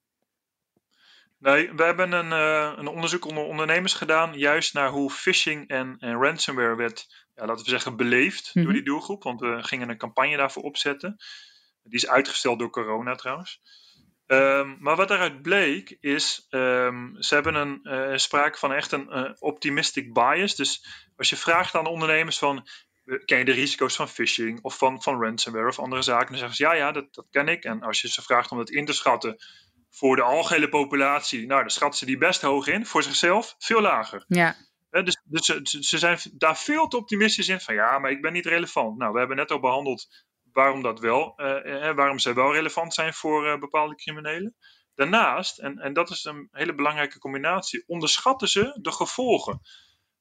Nee, 1.39 1.73
we 1.73 1.83
hebben 1.83 2.13
een, 2.13 2.31
uh, 2.31 2.73
een, 2.77 2.87
onderzoek 2.87 3.25
onder 3.25 3.45
ondernemers 3.45 3.95
gedaan, 3.95 4.39
juist 4.39 4.75
naar 4.75 4.91
hoe 4.91 5.11
phishing 5.11 5.69
en, 5.69 5.97
en 5.99 6.23
ransomware 6.23 6.77
werd, 6.77 7.07
ja, 7.35 7.47
laten 7.47 7.65
we 7.65 7.71
zeggen, 7.71 7.97
beleefd 7.97 8.45
mm 8.45 8.51
-hmm. 8.53 8.63
door 8.63 8.73
die 8.73 8.85
doelgroep. 8.85 9.23
Want 9.23 9.41
we 9.41 9.59
gingen 9.63 9.89
een 9.89 9.99
campagne 9.99 10.37
daarvoor 10.37 10.63
opzetten. 10.63 11.17
Die 11.89 11.99
is 11.99 12.09
uitgesteld 12.09 12.59
door 12.59 12.71
corona 12.71 13.15
trouwens. 13.15 13.61
Um, 14.27 14.77
maar 14.81 14.97
wat 14.97 15.09
daaruit 15.09 15.43
bleek 15.43 15.97
is, 16.01 16.47
um, 16.51 17.23
ze 17.23 17.35
hebben 17.35 17.55
een 17.55 17.81
uh, 17.83 18.17
sprake 18.17 18.59
van 18.59 18.73
echt 18.73 18.93
een 18.93 19.07
uh, 19.11 19.31
optimistic 19.39 20.13
bias. 20.13 20.55
Dus 20.55 20.87
als 21.17 21.31
je 21.31 21.37
vraagt 21.37 21.75
aan 21.75 21.85
de 21.85 21.91
ondernemers 21.91 22.39
van, 22.39 22.69
ken 23.25 23.39
je 23.39 23.45
de 23.45 23.53
risico's 23.53 23.97
van 23.97 24.09
phishing 24.09 24.63
of 24.63 24.79
van, 24.79 25.03
van 25.03 25.23
ransomware 25.23 25.69
of 25.69 25.79
andere 25.79 26.03
zaken, 26.03 26.29
dan 26.29 26.39
zeggen 26.39 26.57
ze 26.57 26.63
ja, 26.63 26.73
ja, 26.75 26.93
dat, 26.93 27.15
dat 27.15 27.27
ken 27.31 27.49
ik. 27.49 27.65
En 27.65 27.83
als 27.83 28.01
je 28.01 28.09
ze 28.09 28.23
vraagt 28.23 28.51
om 28.51 28.59
dat 28.59 28.71
in 28.71 28.85
te 28.85 28.93
schatten, 28.93 29.37
voor 29.91 30.17
de 30.17 30.23
algehele 30.23 30.69
populatie, 30.69 31.47
nou, 31.47 31.61
dan 31.61 31.71
schatten 31.71 31.99
ze 31.99 32.07
die 32.07 32.19
best 32.19 32.43
hoog 32.43 32.67
in. 32.67 32.87
Voor 32.87 33.03
zichzelf 33.03 33.55
veel 33.59 33.81
lager. 33.81 34.25
Ja. 34.29 34.57
dus, 34.91 35.21
dus 35.25 35.47
ze, 35.47 35.61
ze, 35.63 35.99
zijn 35.99 36.19
daar 36.33 36.59
veel 36.59 36.89
te 36.89 36.97
optimistisch 36.97 37.49
in 37.49 37.61
van 37.61 37.75
ja, 37.75 37.99
maar 37.99 38.11
ik 38.11 38.23
ben 38.23 38.33
niet 38.33 38.47
relevant. 38.47 38.99
Nou, 38.99 39.13
we 39.13 39.19
hebben 39.19 39.37
net 39.37 39.51
al 39.51 39.61
behandeld 39.61 40.27
waarom 40.57 40.83
dat 40.83 41.01
wel, 41.01 41.35
uh, 41.37 41.95
waarom 41.95 42.19
zij 42.19 42.35
wel 42.35 42.53
relevant 42.53 42.95
zijn 42.95 43.15
voor 43.15 43.47
uh, 43.47 43.59
bepaalde 43.59 43.95
criminelen. 43.95 44.57
Daarnaast, 44.95 45.59
en, 45.59 45.79
en 45.79 45.93
dat 45.93 46.11
is 46.11 46.25
een 46.25 46.49
hele 46.51 46.75
belangrijke 46.75 47.19
combinatie, 47.19 47.85
onderschatten 47.87 48.49
ze 48.49 48.79
de 48.81 48.93
gevolgen. 48.93 49.61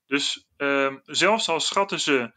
Dus 0.05 0.47
ehm, 0.57 0.97
zelfs 1.03 1.49
al 1.49 1.59
schatten 1.59 1.99
ze 1.99 2.33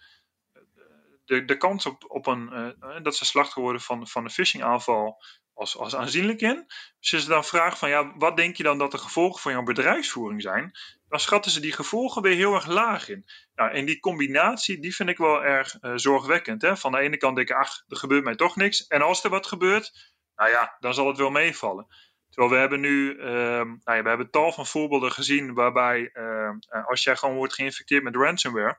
de, 1.24 1.44
de 1.44 1.56
kans 1.56 1.86
op, 1.86 2.04
op 2.08 2.26
een, 2.26 2.74
dat 3.02 3.16
ze 3.16 3.24
slachtoffer 3.24 3.62
worden 3.62 3.82
van, 3.82 4.08
van 4.08 4.24
een 4.24 4.30
phishingaanval 4.30 5.22
als, 5.54 5.76
als 5.76 5.96
aanzienlijk 5.96 6.40
in. 6.40 6.64
Als 6.98 7.10
je 7.10 7.20
ze 7.20 7.28
dan 7.28 7.44
vraagt 7.44 7.78
van 7.78 7.88
ja, 7.88 8.16
wat 8.16 8.36
denk 8.36 8.56
je 8.56 8.62
dan 8.62 8.78
dat 8.78 8.90
de 8.90 8.98
gevolgen 8.98 9.40
van 9.40 9.52
jouw 9.52 9.62
bedrijfsvoering 9.62 10.42
zijn? 10.42 10.72
Dan 11.08 11.20
schatten 11.20 11.50
ze 11.50 11.60
die 11.60 11.72
gevolgen 11.72 12.22
weer 12.22 12.36
heel 12.36 12.54
erg 12.54 12.66
laag 12.66 13.08
in. 13.08 13.24
Nou, 13.54 13.70
en 13.70 13.84
die 13.84 14.00
combinatie, 14.00 14.80
die 14.80 14.94
vind 14.94 15.08
ik 15.08 15.18
wel 15.18 15.44
erg 15.44 15.76
uh, 15.80 15.92
zorgwekkend. 15.94 16.62
Hè? 16.62 16.76
Van 16.76 16.92
de 16.92 16.98
ene 16.98 17.16
kant 17.16 17.36
denk 17.36 17.48
ik, 17.48 17.56
ach, 17.56 17.82
er 17.86 17.96
gebeurt 17.96 18.24
mij 18.24 18.36
toch 18.36 18.56
niks. 18.56 18.86
En 18.86 19.02
als 19.02 19.24
er 19.24 19.30
wat 19.30 19.46
gebeurt, 19.46 20.12
nou 20.36 20.50
ja, 20.50 20.76
dan 20.80 20.94
zal 20.94 21.06
het 21.06 21.16
wel 21.16 21.30
meevallen. 21.30 21.86
Terwijl 22.30 22.52
we 22.52 22.58
hebben 22.60 22.80
nu, 22.80 23.14
uh, 23.14 23.24
nou 23.24 23.78
ja, 23.84 24.02
we 24.02 24.08
hebben 24.08 24.30
tal 24.30 24.52
van 24.52 24.66
voorbeelden 24.66 25.12
gezien 25.12 25.54
waarbij 25.54 26.10
uh, 26.12 26.50
als 26.86 27.02
jij 27.02 27.16
gewoon 27.16 27.36
wordt 27.36 27.54
geïnfecteerd 27.54 28.02
met 28.02 28.16
ransomware, 28.16 28.78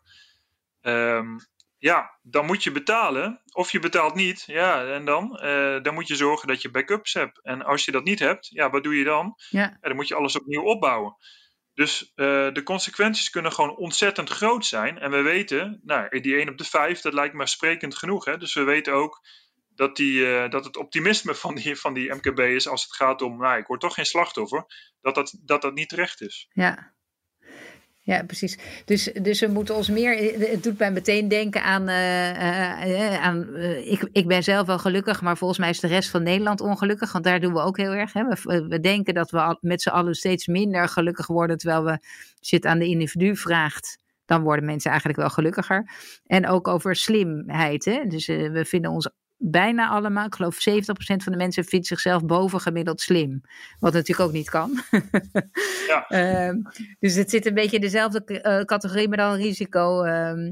ehm, 0.82 1.38
ja, 1.78 2.18
dan 2.22 2.46
moet 2.46 2.64
je 2.64 2.72
betalen. 2.72 3.42
Of 3.52 3.72
je 3.72 3.80
betaalt 3.80 4.16
niet. 4.16 4.44
Ja, 4.46 4.86
en 4.86 5.06
dan? 5.06 5.40
Uh, 5.44 5.82
dan 5.82 5.94
moet 5.94 6.08
je 6.08 6.16
zorgen 6.16 6.48
dat 6.48 6.62
je 6.62 6.72
backups 6.72 7.14
hebt. 7.14 7.44
En 7.44 7.62
als 7.62 7.86
je 7.86 7.92
dat 7.92 8.04
niet 8.04 8.20
hebt, 8.20 8.48
ja, 8.48 8.70
wat 8.70 8.84
doe 8.84 8.98
je 8.98 9.04
dan? 9.04 9.36
Ja 9.50 9.78
dan 9.82 9.96
moet 9.96 10.08
je 10.08 10.16
alles 10.16 10.40
opnieuw 10.40 10.64
opbouwen. 10.64 11.16
Dus 11.80 12.12
uh, 12.16 12.54
de 12.54 12.64
consequenties 12.64 13.30
kunnen 13.30 13.52
gewoon 13.52 13.76
ontzettend 13.76 14.30
groot 14.30 14.66
zijn. 14.66 15.00
En 15.00 15.12
we 15.12 15.22
weten, 15.22 15.80
nou, 15.84 16.20
die 16.20 16.36
1 16.36 16.50
op 16.50 16.58
de 16.58 16.64
5, 16.64 17.02
dat 17.02 17.14
lijkt 17.14 17.34
me 17.34 17.48
sprekend 17.48 17.96
genoeg. 17.96 18.26
Hè? 18.26 18.38
Dus 18.38 18.54
we 18.54 18.64
weten 18.64 18.94
ook 18.94 19.22
dat, 19.76 19.96
die, 19.96 20.14
uh, 20.14 20.50
dat 20.50 20.66
het 20.66 20.78
optimisme 20.78 21.36
van 21.36 21.56
die, 21.56 21.76
van 21.76 21.94
die 21.94 22.14
MKB 22.14 22.40
is 22.40 22.68
als 22.68 22.84
het 22.84 22.96
gaat 22.96 23.22
om, 23.22 23.38
nou, 23.38 23.58
ik 23.60 23.68
word 23.68 23.80
toch 23.80 23.94
geen 23.94 24.06
slachtoffer, 24.06 24.66
dat 25.02 25.16
dat, 25.16 25.38
dat, 25.42 25.62
dat 25.62 25.74
niet 25.74 25.90
terecht 25.90 26.22
is. 26.22 26.50
Ja, 26.54 26.94
ja, 28.10 28.24
precies. 28.24 28.58
Dus, 28.86 29.12
dus 29.22 29.40
we 29.40 29.48
moeten 29.48 29.76
ons 29.76 29.90
meer. 29.90 30.40
Het 30.50 30.64
doet 30.64 30.78
mij 30.78 30.92
meteen 30.92 31.28
denken 31.28 31.64
aan. 31.64 31.90
Uh, 31.90 32.30
uh, 32.88 33.24
aan 33.24 33.48
uh, 33.56 33.92
ik, 33.92 34.10
ik 34.12 34.28
ben 34.28 34.44
zelf 34.44 34.68
wel 34.68 34.80
gelukkig, 34.80 35.22
maar 35.22 35.38
volgens 35.38 35.60
mij 35.60 35.70
is 35.70 35.80
de 35.80 35.88
rest 35.88 36.10
van 36.10 36.24
Nederland 36.24 36.62
ongelukkig. 36.62 37.12
Want 37.12 37.24
daar 37.24 37.40
doen 37.40 37.54
we 37.54 37.60
ook 37.60 37.78
heel 37.78 37.92
erg. 37.92 38.14
Hè. 38.14 38.24
We, 38.24 38.66
we 38.68 38.80
denken 38.80 39.14
dat 39.14 39.32
we 39.32 39.58
met 39.62 39.82
z'n 39.82 39.90
allen 39.90 40.16
steeds 40.16 40.48
minder 40.48 40.88
gelukkig 40.88 41.28
worden. 41.28 41.58
Terwijl 41.58 41.84
we, 41.84 41.92
als 42.40 42.50
je 42.50 42.56
het 42.56 42.66
aan 42.66 42.80
de 42.80 42.88
individu 42.88 43.36
vraagt, 43.36 43.98
dan 44.26 44.42
worden 44.42 44.66
mensen 44.66 44.90
eigenlijk 44.90 45.20
wel 45.20 45.30
gelukkiger. 45.30 45.90
En 46.26 46.48
ook 46.48 46.68
over 46.68 46.96
slimheid. 46.96 47.86
Hè. 47.86 48.04
Dus 48.08 48.28
we 48.28 48.66
vinden 48.66 48.92
ons 48.92 49.10
bijna 49.42 49.90
allemaal, 49.90 50.26
ik 50.26 50.36
geloof 50.36 50.56
70% 50.56 50.60
van 50.98 51.32
de 51.32 51.38
mensen 51.38 51.64
vindt 51.64 51.88
zichzelf 51.88 52.26
bovengemiddeld 52.26 53.02
slim. 53.02 53.42
Wat 53.80 53.94
natuurlijk 53.94 54.28
ook 54.28 54.36
niet 54.36 54.50
kan. 54.50 54.82
ja. 55.88 56.06
uh, 56.50 56.56
dus 57.00 57.16
het 57.16 57.30
zit 57.30 57.46
een 57.46 57.54
beetje 57.54 57.76
in 57.76 57.82
dezelfde 57.82 58.24
uh, 58.28 58.60
categorie, 58.60 59.08
maar 59.08 59.18
dan 59.18 59.36
risico, 59.36 60.06
uh, 60.06 60.52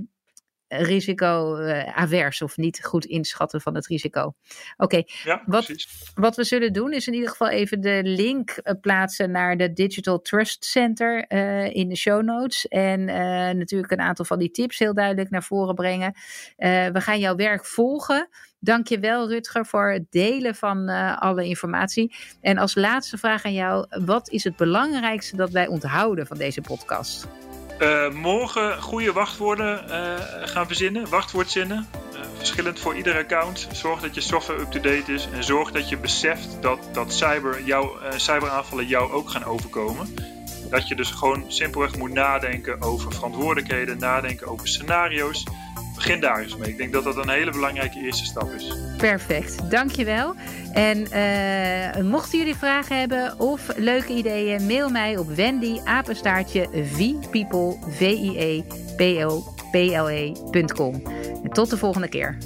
risico 0.67 1.57
uh, 1.57 1.97
avers 1.97 2.41
of 2.41 2.57
niet 2.57 2.83
goed 2.83 3.05
inschatten 3.05 3.61
van 3.61 3.75
het 3.75 3.87
risico. 3.87 4.21
Oké, 4.21 4.35
okay. 4.77 5.07
ja, 5.23 5.43
wat, 5.45 5.75
wat 6.15 6.35
we 6.35 6.43
zullen 6.43 6.73
doen 6.73 6.93
is 6.93 7.07
in 7.07 7.13
ieder 7.13 7.29
geval 7.29 7.49
even 7.49 7.81
de 7.81 8.01
link 8.03 8.59
uh, 8.63 8.73
plaatsen 8.81 9.31
naar 9.31 9.57
de 9.57 9.73
Digital 9.73 10.21
Trust 10.21 10.65
Center 10.65 11.25
uh, 11.27 11.75
in 11.75 11.89
de 11.89 11.95
show 11.95 12.23
notes. 12.23 12.67
En 12.67 13.05
natuurlijk 13.57 13.91
een 13.91 14.01
aantal 14.01 14.25
van 14.25 14.39
die 14.39 14.51
tips 14.51 14.79
heel 14.79 14.93
duidelijk 14.93 15.29
naar 15.29 15.43
voren 15.43 15.75
brengen. 15.75 16.13
we 16.57 17.01
gaan 17.01 17.19
jouw 17.19 17.35
werk 17.35 17.65
volgen. 17.65 18.29
Dank 18.59 18.87
je 18.87 18.99
wel, 18.99 19.29
Rutger, 19.29 19.65
voor 19.65 19.91
het 19.91 20.05
delen 20.09 20.55
van 20.55 20.89
alle 21.19 21.45
informatie. 21.45 22.15
En 22.41 22.57
als 22.57 22.75
laatste 22.75 23.17
vraag 23.17 23.45
aan 23.45 23.53
jou: 23.53 23.85
wat 24.05 24.29
is 24.29 24.43
het 24.43 24.55
belangrijkste 24.55 25.35
dat 25.35 25.49
wij 25.49 25.67
onthouden 25.67 26.27
van 26.27 26.37
deze 26.37 26.61
podcast? 26.61 27.27
Uh, 27.79 28.09
morgen 28.11 28.81
goede 28.81 29.13
wachtwoorden 29.13 29.85
uh, 29.89 30.15
gaan 30.47 30.67
verzinnen, 30.67 31.09
wachtwoordzinnen. 31.09 31.87
verschillend 32.37 32.79
voor 32.79 32.95
ieder 32.95 33.17
account. 33.17 33.67
Zorg 33.71 34.01
dat 34.01 34.15
je 34.15 34.21
software 34.21 34.61
up-to-date 34.61 35.13
is 35.13 35.27
en 35.33 35.43
zorg 35.43 35.71
dat 35.71 35.89
je 35.89 35.97
beseft 35.97 36.61
dat, 36.61 36.79
dat 36.93 37.13
cyber 37.13 37.63
jou, 37.63 37.97
cyberaanvallen 38.15 38.87
jou 38.87 39.11
ook 39.11 39.29
gaan 39.29 39.43
overkomen. 39.43 40.15
Dat 40.69 40.87
je 40.87 40.95
dus 40.95 41.09
gewoon 41.09 41.43
simpelweg 41.47 41.97
moet 41.97 42.13
nadenken 42.13 42.81
over 42.81 43.13
verantwoordelijkheden, 43.13 43.97
nadenken 43.97 44.47
over 44.47 44.67
scenario's 44.67 45.43
begin 45.97 46.19
daar 46.19 46.41
eens 46.41 46.57
mee. 46.57 46.69
Ik 46.69 46.77
denk 46.77 46.93
dat 46.93 47.03
dat 47.03 47.17
een 47.17 47.29
hele 47.29 47.51
belangrijke 47.51 47.99
eerste 47.99 48.25
stap 48.25 48.51
is. 48.51 48.73
Perfect, 48.97 49.71
dankjewel. 49.71 50.35
En 50.73 50.97
uh, 50.97 52.11
mochten 52.11 52.37
jullie 52.37 52.55
vragen 52.55 52.99
hebben 52.99 53.39
of 53.39 53.61
leuke 53.75 54.13
ideeën, 54.13 54.65
mail 54.65 54.89
mij 54.89 55.17
op 55.17 55.27
Wendy 55.27 55.79
apenstaartje 55.83 56.67
e. 60.09 60.31
En 61.43 61.49
tot 61.51 61.69
de 61.69 61.77
volgende 61.77 62.07
keer. 62.07 62.37